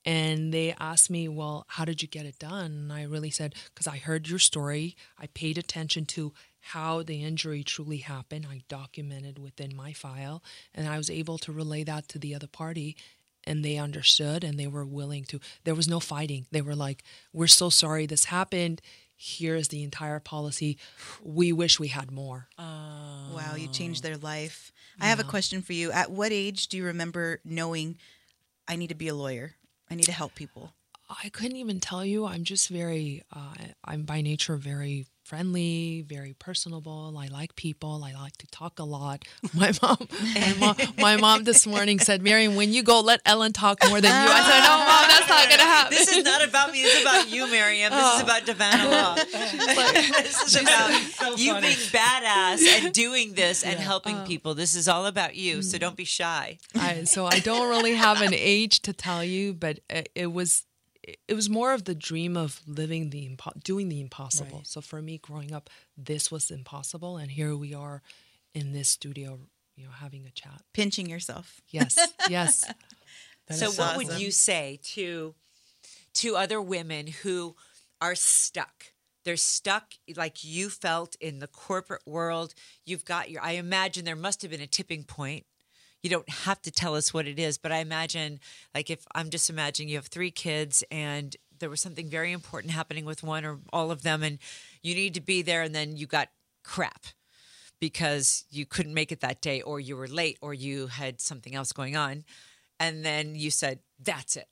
And 0.04 0.52
they 0.52 0.74
asked 0.78 1.10
me, 1.10 1.28
Well, 1.28 1.64
how 1.68 1.84
did 1.84 2.02
you 2.02 2.08
get 2.08 2.26
it 2.26 2.38
done? 2.38 2.72
And 2.72 2.92
I 2.92 3.04
really 3.04 3.30
said, 3.30 3.54
Because 3.72 3.86
I 3.86 3.98
heard 3.98 4.28
your 4.28 4.38
story. 4.38 4.96
I 5.18 5.26
paid 5.28 5.58
attention 5.58 6.06
to 6.06 6.32
how 6.60 7.02
the 7.02 7.22
injury 7.22 7.64
truly 7.64 7.98
happened. 7.98 8.46
I 8.48 8.62
documented 8.68 9.38
within 9.38 9.74
my 9.74 9.92
file, 9.92 10.42
and 10.74 10.88
I 10.88 10.96
was 10.96 11.10
able 11.10 11.38
to 11.38 11.52
relay 11.52 11.84
that 11.84 12.08
to 12.08 12.18
the 12.18 12.34
other 12.34 12.46
party 12.46 12.96
and 13.44 13.64
they 13.64 13.76
understood 13.76 14.44
and 14.44 14.56
they 14.56 14.68
were 14.68 14.84
willing 14.84 15.24
to 15.24 15.40
there 15.64 15.74
was 15.74 15.88
no 15.88 15.98
fighting 15.98 16.46
they 16.52 16.62
were 16.62 16.76
like 16.76 17.02
we're 17.32 17.48
so 17.48 17.68
sorry 17.68 18.06
this 18.06 18.26
happened 18.26 18.80
here's 19.22 19.68
the 19.68 19.84
entire 19.84 20.18
policy 20.18 20.76
we 21.22 21.52
wish 21.52 21.78
we 21.78 21.88
had 21.88 22.10
more 22.10 22.48
Wow, 23.34 23.54
you 23.56 23.68
changed 23.68 24.02
their 24.02 24.16
life. 24.16 24.72
I 25.00 25.06
have 25.06 25.20
a 25.20 25.24
question 25.24 25.62
for 25.62 25.72
you. 25.72 25.92
At 25.92 26.10
what 26.10 26.32
age 26.32 26.66
do 26.66 26.76
you 26.76 26.84
remember 26.84 27.40
knowing 27.44 27.98
I 28.66 28.76
need 28.76 28.88
to 28.88 28.94
be 28.94 29.08
a 29.08 29.14
lawyer? 29.14 29.54
I 29.90 29.94
need 29.94 30.04
to 30.04 30.12
help 30.12 30.34
people. 30.34 30.74
I 31.22 31.28
couldn't 31.28 31.56
even 31.56 31.80
tell 31.80 32.04
you. 32.04 32.26
I'm 32.26 32.44
just 32.44 32.68
very, 32.68 33.22
uh, 33.34 33.54
I'm 33.84 34.02
by 34.02 34.22
nature 34.22 34.56
very 34.56 35.06
friendly, 35.32 36.04
very 36.06 36.34
personable. 36.34 37.16
I 37.18 37.28
like 37.28 37.56
people. 37.56 38.04
I 38.04 38.12
like 38.12 38.36
to 38.36 38.46
talk 38.48 38.78
a 38.78 38.84
lot. 38.84 39.24
My 39.54 39.72
mom, 39.80 39.96
my 40.34 40.54
mom, 40.58 40.76
my 40.98 41.16
mom 41.16 41.44
this 41.44 41.66
morning 41.66 41.98
said, 42.00 42.20
"Miriam, 42.20 42.54
when 42.54 42.72
you 42.72 42.82
go, 42.82 43.00
let 43.00 43.20
Ellen 43.24 43.52
talk 43.52 43.78
more 43.88 44.00
than 44.00 44.10
you." 44.10 44.30
I 44.30 44.42
said, 44.42 44.60
"No, 44.60 44.76
mom, 44.76 45.04
that's 45.08 45.28
not 45.28 45.48
gonna 45.48 45.62
happen." 45.62 45.94
This 45.94 46.16
is 46.16 46.24
not 46.24 46.46
about 46.46 46.70
me. 46.72 46.82
This 46.82 46.96
is 46.96 47.02
about 47.02 47.30
you, 47.30 47.46
Miriam. 47.46 47.92
This 47.92 48.14
is 48.14 48.20
oh. 48.20 48.24
about 48.24 48.42
Davana 48.42 48.90
Law. 48.96 49.14
this 50.22 50.42
is 50.42 50.60
about 50.60 51.38
you 51.38 51.52
funny. 51.52 51.66
being 51.68 51.78
badass 51.78 52.66
and 52.66 52.92
doing 52.92 53.32
this 53.32 53.62
and 53.62 53.78
helping 53.78 54.18
oh. 54.18 54.24
people. 54.26 54.54
This 54.54 54.74
is 54.74 54.86
all 54.86 55.06
about 55.06 55.34
you. 55.34 55.62
So 55.62 55.78
mm. 55.78 55.80
don't 55.80 55.96
be 55.96 56.04
shy. 56.04 56.58
I, 56.74 57.04
so 57.04 57.24
I 57.24 57.38
don't 57.38 57.70
really 57.70 57.94
have 57.94 58.20
an 58.20 58.34
age 58.34 58.80
to 58.82 58.92
tell 58.92 59.24
you, 59.24 59.54
but 59.54 59.80
it, 59.88 60.10
it 60.14 60.32
was 60.32 60.66
it 61.02 61.35
was 61.35 61.50
more 61.50 61.73
of 61.73 61.85
the 61.85 61.94
dream 61.94 62.37
of 62.37 62.61
living 62.66 63.11
the 63.11 63.28
impo- 63.28 63.62
doing 63.62 63.88
the 63.88 64.00
impossible. 64.00 64.59
Right. 64.59 64.66
So 64.66 64.80
for 64.80 65.02
me, 65.02 65.18
growing 65.18 65.52
up, 65.52 65.68
this 65.97 66.30
was 66.30 66.50
impossible, 66.50 67.16
and 67.16 67.30
here 67.30 67.56
we 67.56 67.75
are 67.75 68.02
in 68.54 68.73
this 68.73 68.88
studio, 68.88 69.40
you 69.76 69.85
know, 69.85 69.90
having 69.90 70.26
a 70.26 70.30
chat. 70.30 70.62
Pinching 70.73 71.09
yourself. 71.09 71.61
Yes, 71.68 71.99
yes. 72.28 72.64
So 73.50 73.66
is 73.66 73.78
what 73.78 73.97
would 73.99 74.21
you 74.21 74.30
say 74.30 74.78
to 74.94 75.35
to 76.14 76.37
other 76.37 76.62
women 76.62 77.09
who 77.09 77.56
are 78.00 78.14
stuck 78.14 78.92
they're 79.25 79.37
stuck 79.37 79.94
like 80.16 80.44
you 80.44 80.68
felt 80.68 81.16
in 81.21 81.38
the 81.38 81.47
corporate 81.47 82.02
world 82.06 82.54
you've 82.85 83.04
got 83.04 83.30
your 83.30 83.42
i 83.42 83.52
imagine 83.52 84.04
there 84.04 84.16
must 84.16 84.42
have 84.42 84.50
been 84.50 84.61
a 84.61 84.66
tipping 84.66 85.04
point 85.04 85.44
you 86.02 86.11
don't 86.11 86.28
have 86.28 86.61
to 86.62 86.71
tell 86.71 86.94
us 86.94 87.14
what 87.14 87.26
it 87.26 87.38
is 87.38 87.59
but 87.59 87.73
i 87.73 87.78
imagine 87.78 88.40
like 88.75 88.90
if 88.90 89.06
i'm 89.14 89.30
just 89.30 89.49
imagining 89.49 89.88
you 89.88 89.97
have 89.97 90.06
three 90.06 90.30
kids 90.30 90.82
and 90.90 91.37
there 91.59 91.71
was 91.71 91.80
something 91.80 92.09
very 92.09 92.32
important 92.32 92.73
happening 92.73 93.04
with 93.04 93.23
one 93.23 93.44
or 93.44 93.61
all 93.73 93.90
of 93.90 94.02
them 94.02 94.23
and 94.23 94.38
you 94.82 94.94
need 94.94 95.14
to 95.14 95.21
be 95.21 95.42
there 95.42 95.62
and 95.62 95.75
then 95.75 95.97
you 95.97 96.06
got 96.06 96.28
crap 96.64 97.06
because 97.80 98.44
you 98.50 98.66
couldn't 98.66 98.94
make 98.94 99.12
it 99.12 99.21
that 99.21 99.40
day 99.40 99.61
or 99.61 99.80
you 99.80 99.97
were 99.97 100.09
late 100.09 100.38
or 100.40 100.54
you 100.54 100.88
had 100.88 101.21
something 101.21 101.54
else 101.54 101.73
going 101.73 101.97
on 101.97 102.25
and 102.78 103.04
then 103.04 103.35
you 103.35 103.50
said 103.50 103.78
that's 104.00 104.37
it 104.37 104.49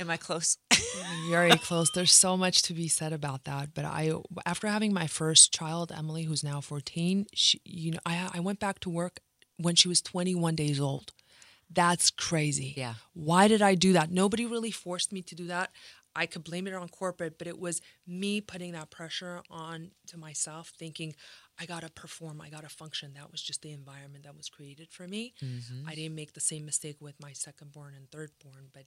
am 0.00 0.10
i 0.10 0.16
close 0.16 0.58
very 1.28 1.56
close. 1.56 1.90
There's 1.90 2.12
so 2.12 2.36
much 2.36 2.62
to 2.62 2.74
be 2.74 2.88
said 2.88 3.12
about 3.12 3.44
that. 3.44 3.74
But 3.74 3.84
I, 3.84 4.12
after 4.46 4.66
having 4.66 4.92
my 4.92 5.06
first 5.06 5.52
child, 5.52 5.92
Emily, 5.96 6.24
who's 6.24 6.44
now 6.44 6.60
14, 6.60 7.26
she, 7.32 7.60
you 7.64 7.92
know, 7.92 7.98
I, 8.04 8.30
I 8.34 8.40
went 8.40 8.60
back 8.60 8.80
to 8.80 8.90
work 8.90 9.20
when 9.58 9.74
she 9.74 9.88
was 9.88 10.00
21 10.00 10.54
days 10.54 10.80
old. 10.80 11.12
That's 11.70 12.10
crazy. 12.10 12.74
Yeah. 12.76 12.94
Why 13.14 13.48
did 13.48 13.62
I 13.62 13.74
do 13.74 13.92
that? 13.94 14.10
Nobody 14.10 14.46
really 14.46 14.70
forced 14.70 15.12
me 15.12 15.22
to 15.22 15.34
do 15.34 15.46
that. 15.46 15.70
I 16.16 16.26
could 16.26 16.44
blame 16.44 16.68
it 16.68 16.74
on 16.74 16.88
corporate, 16.88 17.38
but 17.38 17.48
it 17.48 17.58
was 17.58 17.80
me 18.06 18.40
putting 18.40 18.72
that 18.72 18.90
pressure 18.90 19.42
on 19.50 19.90
to 20.06 20.16
myself, 20.16 20.72
thinking 20.78 21.14
I 21.58 21.66
gotta 21.66 21.90
perform, 21.90 22.40
I 22.40 22.50
gotta 22.50 22.68
function. 22.68 23.14
That 23.14 23.32
was 23.32 23.42
just 23.42 23.62
the 23.62 23.72
environment 23.72 24.24
that 24.24 24.36
was 24.36 24.48
created 24.48 24.90
for 24.92 25.08
me. 25.08 25.34
Mm-hmm. 25.42 25.88
I 25.88 25.94
didn't 25.94 26.14
make 26.14 26.34
the 26.34 26.40
same 26.40 26.64
mistake 26.64 26.98
with 27.00 27.20
my 27.20 27.32
second 27.32 27.72
born 27.72 27.94
and 27.96 28.08
third 28.10 28.30
born, 28.42 28.68
but 28.72 28.84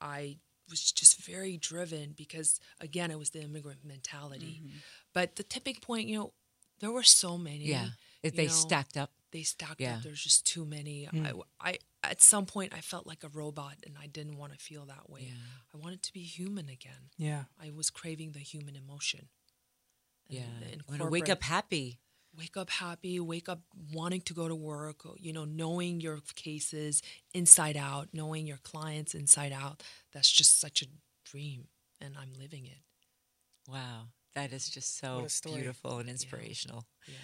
I 0.00 0.38
was 0.68 0.90
just 0.90 1.24
very 1.24 1.56
driven 1.56 2.12
because 2.16 2.58
again, 2.80 3.12
it 3.12 3.18
was 3.18 3.30
the 3.30 3.42
immigrant 3.42 3.84
mentality. 3.84 4.62
Mm-hmm. 4.64 4.78
But 5.12 5.36
the 5.36 5.44
tipping 5.44 5.76
point, 5.76 6.08
you 6.08 6.18
know, 6.18 6.32
there 6.80 6.90
were 6.90 7.04
so 7.04 7.38
many. 7.38 7.66
yeah 7.66 7.88
they 8.32 8.46
know, 8.46 8.52
stacked 8.52 8.96
up 8.96 9.10
They 9.34 9.42
stacked 9.42 9.80
Yeah. 9.80 9.96
up. 9.96 10.02
There's 10.04 10.22
just 10.22 10.46
too 10.46 10.64
many. 10.64 11.06
Hmm. 11.06 11.26
I, 11.26 11.32
I 11.60 11.78
at 12.04 12.22
some 12.22 12.46
point 12.46 12.72
I 12.72 12.80
felt 12.80 13.04
like 13.04 13.24
a 13.24 13.28
robot, 13.28 13.74
and 13.84 13.96
I 14.00 14.06
didn't 14.06 14.36
want 14.38 14.52
to 14.52 14.58
feel 14.58 14.86
that 14.86 15.10
way. 15.10 15.32
I 15.74 15.76
wanted 15.76 16.02
to 16.04 16.12
be 16.12 16.20
human 16.22 16.68
again. 16.68 17.10
Yeah. 17.18 17.44
I 17.60 17.72
was 17.72 17.90
craving 17.90 18.30
the 18.32 18.38
human 18.38 18.76
emotion. 18.76 19.28
And 20.30 20.38
yeah 20.38 20.68
in 20.72 20.82
want 20.88 21.02
to 21.02 21.08
wake 21.08 21.28
up 21.28 21.42
happy 21.42 21.98
wake 22.36 22.56
up 22.56 22.68
happy, 22.70 23.20
wake 23.20 23.48
up 23.48 23.60
wanting 23.92 24.20
to 24.22 24.34
go 24.34 24.48
to 24.48 24.54
work, 24.56 25.06
uh, 25.06 25.10
you 25.18 25.32
know, 25.32 25.44
knowing 25.44 26.00
your 26.00 26.18
cases 26.34 27.00
inside 27.32 27.76
out, 27.76 28.08
knowing 28.12 28.44
your 28.44 28.56
clients 28.58 29.14
inside 29.14 29.52
out. 29.52 29.84
That's 30.12 30.30
just 30.32 30.58
such 30.60 30.82
a 30.82 30.86
dream, 31.24 31.68
and 32.00 32.16
I'm 32.20 32.32
living 32.38 32.66
it. 32.66 32.82
wow 33.68 34.08
that 34.34 34.52
is 34.52 34.68
just 34.68 34.98
so 34.98 35.16
What 35.16 35.26
a 35.26 35.28
story. 35.28 35.54
beautiful 35.56 35.98
and 36.00 36.08
inspirational 36.08 36.86
Yeah. 37.06 37.14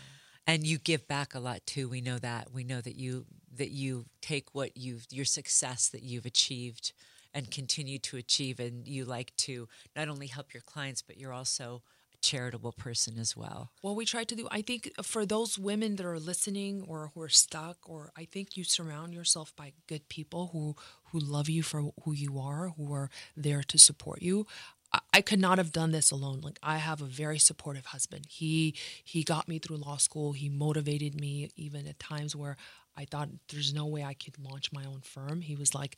And 0.50 0.66
you 0.66 0.78
give 0.78 1.07
back 1.07 1.35
a 1.35 1.38
lot 1.38 1.64
too. 1.64 1.88
We 1.88 2.00
know 2.00 2.19
that. 2.19 2.52
We 2.52 2.64
know 2.64 2.80
that 2.80 2.97
you 2.97 3.26
that 3.57 3.70
you 3.70 4.07
take 4.20 4.55
what 4.55 4.77
you've 4.77 5.07
your 5.11 5.25
success 5.25 5.88
that 5.88 6.03
you've 6.03 6.27
achieved 6.27 6.92
and 7.33 7.51
continue 7.51 7.98
to 7.98 8.16
achieve 8.16 8.59
and 8.59 8.87
you 8.88 9.05
like 9.05 9.35
to 9.37 9.68
not 9.94 10.09
only 10.09 10.27
help 10.27 10.53
your 10.53 10.62
clients 10.62 11.03
but 11.03 11.16
you're 11.16 11.33
also 11.33 11.83
a 12.12 12.16
charitable 12.20 12.72
person 12.72 13.18
as 13.18 13.37
well. 13.37 13.70
What 13.83 13.94
we 13.94 14.05
try 14.05 14.25
to 14.25 14.35
do, 14.35 14.48
I 14.51 14.62
think, 14.62 14.90
uh, 14.98 15.03
for 15.03 15.25
those 15.25 15.57
women 15.59 15.96
that 15.96 16.07
are 16.07 16.18
listening 16.18 16.85
or 16.88 17.12
who 17.14 17.22
are 17.22 17.29
stuck, 17.29 17.77
or 17.88 18.11
I 18.16 18.25
think 18.25 18.57
you 18.57 18.64
surround 18.64 19.14
yourself 19.14 19.55
by 19.55 19.72
good 19.87 20.09
people 20.09 20.51
who 20.53 20.75
who 21.12 21.18
love 21.20 21.48
you 21.48 21.62
for 21.62 21.92
who 22.03 22.12
you 22.12 22.38
are, 22.38 22.72
who 22.77 22.92
are 22.92 23.11
there 23.37 23.62
to 23.64 23.79
support 23.79 24.22
you. 24.22 24.46
I, 25.12 25.20
could 25.20 25.38
not 25.40 25.59
have 25.59 25.72
done 25.72 25.92
this 25.92 26.11
alone. 26.11 26.40
Like 26.40 26.59
I 26.62 26.79
have 26.79 27.00
a 27.00 27.07
very 27.07 27.38
supportive 27.38 27.87
husband. 27.87 28.26
He 28.29 28.74
he 29.05 29.22
got 29.22 29.48
me 29.48 29.59
through 29.59 29.79
law 29.79 29.96
school. 29.96 30.33
He 30.33 30.48
motivated 30.48 31.20
me 31.20 31.48
even 31.57 31.87
at 31.87 31.98
times 31.98 32.35
where 32.35 32.57
I 32.96 33.05
thought 33.05 33.29
there's 33.50 33.72
no 33.72 33.87
way 33.87 34.03
I 34.03 34.14
could 34.14 34.38
launch 34.38 34.72
my 34.72 34.85
own 34.85 35.00
firm. 35.00 35.42
He 35.42 35.55
was 35.55 35.74
like, 35.74 35.96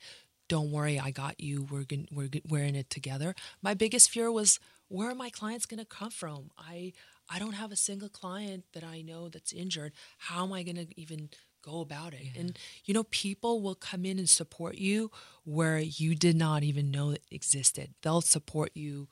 "Don't 0.48 0.70
worry, 0.70 0.98
I 0.98 1.10
got 1.10 1.40
you. 1.40 1.66
We're 1.70 1.84
gon- 1.84 2.08
we're 2.12 2.28
we're 2.46 2.64
in 2.64 2.76
it 2.76 2.90
together." 2.90 3.34
My 3.62 3.74
biggest 3.74 4.10
fear 4.10 4.30
was 4.30 4.60
where 4.88 5.10
are 5.10 5.14
my 5.14 5.30
clients 5.30 5.66
going 5.66 5.80
to 5.80 5.86
come 5.86 6.10
from? 6.10 6.50
I 6.58 6.92
I 7.30 7.38
don't 7.38 7.54
have 7.54 7.72
a 7.72 7.76
single 7.76 8.10
client 8.10 8.64
that 8.74 8.84
I 8.84 9.00
know 9.00 9.28
that's 9.28 9.52
injured. 9.52 9.92
How 10.18 10.44
am 10.44 10.52
I 10.52 10.62
going 10.62 10.76
to 10.76 11.00
even 11.00 11.30
go 11.62 11.80
about 11.80 12.14
it? 12.14 12.36
And 12.36 12.58
you 12.84 12.94
know, 12.94 13.04
people 13.04 13.60
will 13.60 13.74
come 13.74 14.04
in 14.04 14.18
and 14.18 14.28
support 14.28 14.76
you 14.76 15.10
where 15.44 15.78
you 15.78 16.14
did 16.14 16.36
not 16.36 16.62
even 16.62 16.90
know 16.90 17.10
it 17.10 17.22
existed. 17.30 17.94
They'll 18.02 18.20
support 18.20 18.72
you 18.74 19.08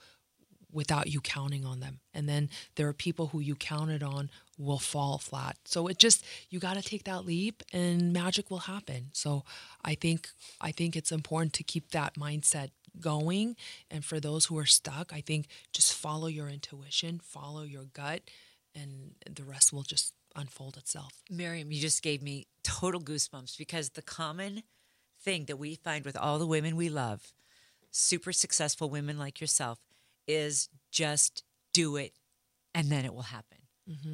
without 0.72 1.08
you 1.08 1.20
counting 1.20 1.64
on 1.64 1.80
them. 1.80 2.00
And 2.14 2.28
then 2.28 2.48
there 2.76 2.88
are 2.88 2.92
people 2.92 3.28
who 3.28 3.40
you 3.40 3.54
counted 3.54 4.02
on 4.02 4.30
will 4.58 4.78
fall 4.78 5.18
flat. 5.18 5.56
So 5.64 5.86
it 5.86 5.98
just 5.98 6.24
you 6.48 6.58
got 6.58 6.74
to 6.74 6.82
take 6.82 7.04
that 7.04 7.24
leap 7.24 7.62
and 7.72 8.12
magic 8.12 8.50
will 8.50 8.58
happen. 8.60 9.10
So 9.12 9.44
I 9.84 9.94
think 9.94 10.28
I 10.60 10.72
think 10.72 10.96
it's 10.96 11.12
important 11.12 11.52
to 11.54 11.62
keep 11.62 11.90
that 11.90 12.14
mindset 12.14 12.70
going 12.98 13.56
and 13.90 14.04
for 14.04 14.18
those 14.18 14.46
who 14.46 14.58
are 14.58 14.66
stuck, 14.66 15.12
I 15.12 15.20
think 15.20 15.46
just 15.72 15.94
follow 15.94 16.26
your 16.26 16.48
intuition, 16.48 17.20
follow 17.22 17.62
your 17.62 17.84
gut 17.84 18.22
and 18.74 19.14
the 19.28 19.44
rest 19.44 19.72
will 19.72 19.82
just 19.82 20.14
unfold 20.36 20.76
itself. 20.76 21.22
Miriam, 21.30 21.70
you 21.72 21.80
just 21.80 22.02
gave 22.02 22.22
me 22.22 22.46
total 22.62 23.00
goosebumps 23.00 23.56
because 23.58 23.90
the 23.90 24.02
common 24.02 24.62
thing 25.22 25.44
that 25.46 25.56
we 25.56 25.74
find 25.74 26.04
with 26.04 26.16
all 26.16 26.38
the 26.38 26.46
women 26.46 26.76
we 26.76 26.88
love, 26.88 27.32
super 27.90 28.32
successful 28.32 28.88
women 28.90 29.18
like 29.18 29.40
yourself, 29.40 29.78
is 30.26 30.68
just 30.90 31.44
do 31.72 31.96
it 31.96 32.12
and 32.74 32.88
then 32.90 33.04
it 33.04 33.14
will 33.14 33.22
happen. 33.22 33.58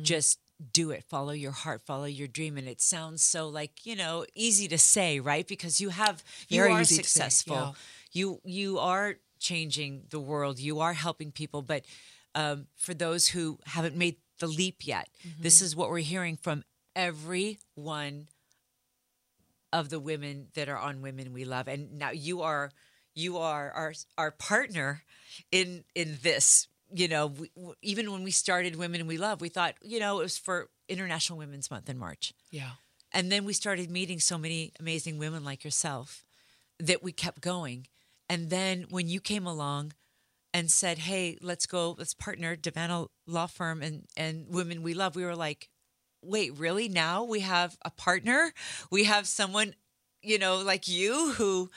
Just 0.03 0.39
do 0.73 0.91
it. 0.91 1.05
Follow 1.05 1.33
your 1.33 1.51
heart, 1.53 1.83
follow 1.85 2.07
your 2.07 2.27
dream. 2.29 2.57
And 2.57 2.67
it 2.67 2.81
sounds 2.81 3.23
so 3.23 3.47
like, 3.49 3.85
you 3.85 3.95
know, 3.95 4.25
easy 4.35 4.69
to 4.69 4.79
say, 4.79 5.21
right? 5.21 5.47
Because 5.47 5.83
you 5.83 5.91
have 5.91 6.25
you 6.49 6.63
Very 6.63 6.73
are 6.73 6.85
successful. 6.85 7.57
yeah. 7.57 7.73
You 8.13 8.41
you 8.45 8.79
are 8.79 9.17
changing 9.39 10.05
the 10.09 10.19
world. 10.19 10.59
You 10.59 10.81
are 10.81 10.95
helping 10.95 11.31
people. 11.31 11.61
But 11.61 11.85
um, 12.35 12.69
for 12.77 12.95
those 12.95 13.29
who 13.29 13.59
haven't 13.67 13.97
made 13.97 14.17
the 14.39 14.47
leap 14.47 14.87
yet, 14.87 15.09
this 15.39 15.57
mm-hmm. 15.57 15.65
is 15.65 15.77
what 15.77 15.91
we're 15.91 15.99
hearing 15.99 16.37
from 16.37 16.65
every 16.95 17.59
one 17.75 18.29
of 19.73 19.91
the 19.91 20.01
women 20.01 20.49
that 20.55 20.69
are 20.69 20.79
on 20.79 21.03
Women 21.03 21.33
We 21.33 21.45
Love. 21.45 21.69
And 21.69 21.99
now 21.99 22.11
you 22.11 22.43
are 22.43 22.71
you 23.15 23.39
are 23.39 23.71
our 23.71 23.95
our 24.17 24.31
partner 24.31 25.03
in 25.53 25.85
in 25.95 26.19
this. 26.23 26.69
You 26.93 27.09
know, 27.09 27.27
we, 27.27 27.51
even 27.83 28.13
when 28.13 28.23
we 28.23 28.31
started 28.31 28.77
Women 28.77 29.09
We 29.09 29.19
Love, 29.19 29.41
we 29.41 29.49
thought 29.49 29.75
you 29.83 29.99
know 29.99 30.21
it 30.21 30.23
was 30.23 30.39
for 30.39 30.69
International 30.89 31.39
Women's 31.39 31.71
Month 31.71 31.89
in 31.89 31.99
March. 31.99 32.33
Yeah. 32.51 32.73
And 33.13 33.33
then 33.33 33.45
we 33.45 33.53
started 33.53 33.91
meeting 33.91 34.21
so 34.21 34.37
many 34.37 34.73
amazing 34.79 35.19
women 35.19 35.45
like 35.45 35.65
yourself 35.65 36.25
that 36.79 37.03
we 37.03 37.13
kept 37.13 37.41
going. 37.41 37.87
And 38.29 38.51
then 38.51 38.87
when 38.91 39.09
you 39.09 39.21
came 39.21 39.47
along 39.47 39.93
and 40.57 40.71
said, 40.71 40.97
"Hey, 40.97 41.37
let's 41.43 41.67
go, 41.67 41.95
let's 41.99 42.15
partner 42.15 42.57
Davana 42.57 43.09
Law 43.27 43.47
Firm 43.47 43.83
and 43.83 44.05
and 44.17 44.49
Women 44.49 44.83
We 44.83 44.95
Love," 44.95 45.15
we 45.15 45.23
were 45.23 45.37
like, 45.37 45.69
"Wait, 46.23 46.59
really? 46.59 46.89
Now 46.89 47.25
we 47.25 47.41
have 47.41 47.77
a 47.83 47.91
partner? 47.91 48.55
We 48.91 49.05
have 49.05 49.27
someone, 49.27 49.75
you 50.23 50.39
know, 50.39 50.57
like 50.57 50.89
you 50.89 51.33
who 51.33 51.71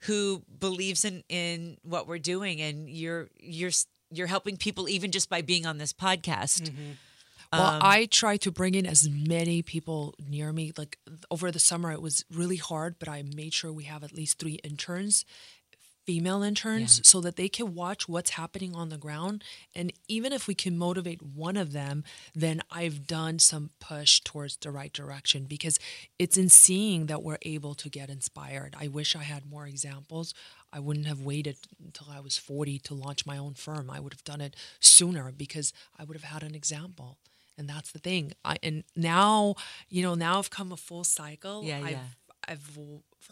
who 0.00 0.42
believes 0.58 1.04
in 1.04 1.22
in 1.28 1.78
what 1.82 2.08
we're 2.08 2.18
doing, 2.18 2.60
and 2.60 2.90
you're 2.90 3.28
you're 3.38 3.70
you're 4.10 4.26
helping 4.26 4.56
people 4.56 4.88
even 4.88 5.12
just 5.12 5.30
by 5.30 5.40
being 5.40 5.64
on 5.64 5.78
this 5.78 5.92
podcast." 5.92 6.62
Mm-hmm. 6.62 6.92
Well, 7.52 7.74
um, 7.74 7.82
I 7.82 8.06
try 8.06 8.36
to 8.38 8.50
bring 8.50 8.74
in 8.74 8.84
as 8.84 9.08
many 9.08 9.62
people 9.62 10.14
near 10.28 10.52
me. 10.52 10.72
Like 10.76 10.98
over 11.30 11.52
the 11.52 11.60
summer, 11.60 11.92
it 11.92 12.02
was 12.02 12.24
really 12.32 12.56
hard, 12.56 12.96
but 12.98 13.08
I 13.08 13.22
made 13.22 13.54
sure 13.54 13.72
we 13.72 13.84
have 13.84 14.02
at 14.02 14.12
least 14.12 14.40
three 14.40 14.58
interns, 14.64 15.24
female 16.06 16.42
interns, 16.42 16.98
Yeah. 16.98 17.02
so 17.04 17.20
that 17.22 17.36
they 17.36 17.48
can 17.48 17.74
watch 17.74 18.08
what's 18.08 18.30
happening 18.30 18.74
on 18.74 18.88
the 18.90 18.98
ground. 18.98 19.42
And 19.74 19.92
even 20.08 20.32
if 20.32 20.46
we 20.46 20.54
can 20.54 20.76
motivate 20.76 21.22
one 21.22 21.56
of 21.56 21.72
them, 21.72 22.04
then 22.34 22.62
I've 22.70 23.06
done 23.06 23.38
some 23.38 23.70
push 23.80 24.20
towards 24.20 24.56
the 24.56 24.70
right 24.70 24.92
direction 24.92 25.44
because 25.44 25.78
it's 26.18 26.36
in 26.36 26.48
seeing 26.48 27.06
that 27.06 27.22
we're 27.22 27.38
able 27.42 27.74
to 27.76 27.88
get 27.88 28.10
inspired. 28.10 28.74
I 28.78 28.88
wish 28.88 29.16
I 29.16 29.22
had 29.22 29.46
more 29.46 29.66
examples. 29.66 30.34
I 30.72 30.80
wouldn't 30.80 31.06
have 31.06 31.20
waited 31.20 31.56
until 31.84 32.08
I 32.10 32.20
was 32.20 32.36
40 32.36 32.78
to 32.80 32.94
launch 32.94 33.24
my 33.26 33.38
own 33.38 33.54
firm. 33.54 33.88
I 33.88 34.00
would 34.00 34.12
have 34.12 34.24
done 34.24 34.40
it 34.40 34.56
sooner 34.80 35.32
because 35.32 35.72
I 35.98 36.04
would 36.04 36.16
have 36.16 36.24
had 36.30 36.42
an 36.42 36.54
example. 36.54 37.18
And 37.56 37.68
that's 37.68 37.92
the 37.92 38.00
thing. 38.00 38.32
I 38.44 38.56
and 38.64 38.82
now, 38.96 39.54
you 39.88 40.02
know, 40.02 40.14
now 40.16 40.38
I've 40.38 40.50
come 40.50 40.72
a 40.72 40.76
full 40.76 41.04
cycle. 41.04 41.62
Yeah, 41.64 41.78
I've, 41.84 41.90
yeah. 41.92 41.98
I've 42.48 42.78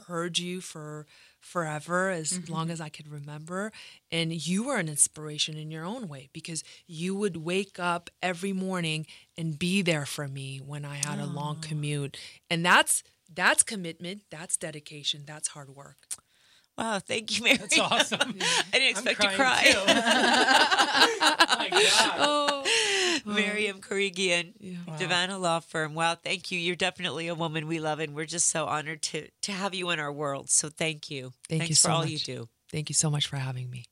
heard 0.06 0.38
you 0.38 0.60
for 0.60 1.06
forever, 1.40 2.10
as 2.10 2.48
long 2.48 2.64
mm-hmm. 2.64 2.72
as 2.72 2.80
I 2.80 2.88
could 2.88 3.08
remember. 3.08 3.72
And 4.10 4.32
you 4.32 4.64
were 4.64 4.76
an 4.76 4.88
inspiration 4.88 5.56
in 5.56 5.70
your 5.70 5.84
own 5.84 6.08
way 6.08 6.28
because 6.32 6.62
you 6.86 7.14
would 7.16 7.36
wake 7.38 7.78
up 7.78 8.10
every 8.22 8.52
morning 8.52 9.06
and 9.36 9.58
be 9.58 9.82
there 9.82 10.06
for 10.06 10.28
me 10.28 10.58
when 10.58 10.84
I 10.84 10.96
had 10.96 11.18
a 11.18 11.26
long 11.26 11.58
ah. 11.58 11.66
commute. 11.66 12.16
And 12.50 12.64
that's 12.64 13.02
that's 13.34 13.62
commitment, 13.62 14.22
that's 14.30 14.56
dedication, 14.56 15.22
that's 15.26 15.48
hard 15.48 15.70
work. 15.70 15.96
Wow, 16.78 16.98
thank 17.00 17.36
you, 17.36 17.44
Mary. 17.44 17.56
That's 17.56 17.78
awesome. 17.78 18.20
I 18.20 18.78
didn't 18.78 18.98
I'm 18.98 19.08
expect 19.08 19.20
to 19.20 19.28
cry. 19.28 19.62
too. 19.64 19.78
Oh 21.24 21.56
my 21.58 21.70
God. 21.70 22.14
Oh, 22.18 22.62
Miriam 23.24 23.80
Karigian, 23.80 24.54
Davana 24.98 25.40
Law 25.40 25.60
Firm. 25.60 25.94
Wow, 25.94 26.14
thank 26.14 26.50
you. 26.50 26.58
You're 26.58 26.76
definitely 26.76 27.28
a 27.28 27.34
woman 27.34 27.66
we 27.66 27.80
love, 27.80 28.00
and 28.00 28.14
we're 28.14 28.26
just 28.26 28.48
so 28.48 28.66
honored 28.66 29.02
to 29.02 29.28
to 29.42 29.52
have 29.52 29.74
you 29.74 29.90
in 29.90 30.00
our 30.00 30.12
world. 30.12 30.50
So 30.50 30.68
thank 30.68 31.10
you. 31.10 31.32
Thank 31.48 31.62
Thanks 31.62 31.68
you 31.70 31.76
for 31.76 31.80
so 31.80 31.90
all 31.90 32.00
much. 32.00 32.10
you 32.10 32.18
do. 32.18 32.48
Thank 32.70 32.88
you 32.88 32.94
so 32.94 33.10
much 33.10 33.26
for 33.26 33.36
having 33.36 33.70
me. 33.70 33.84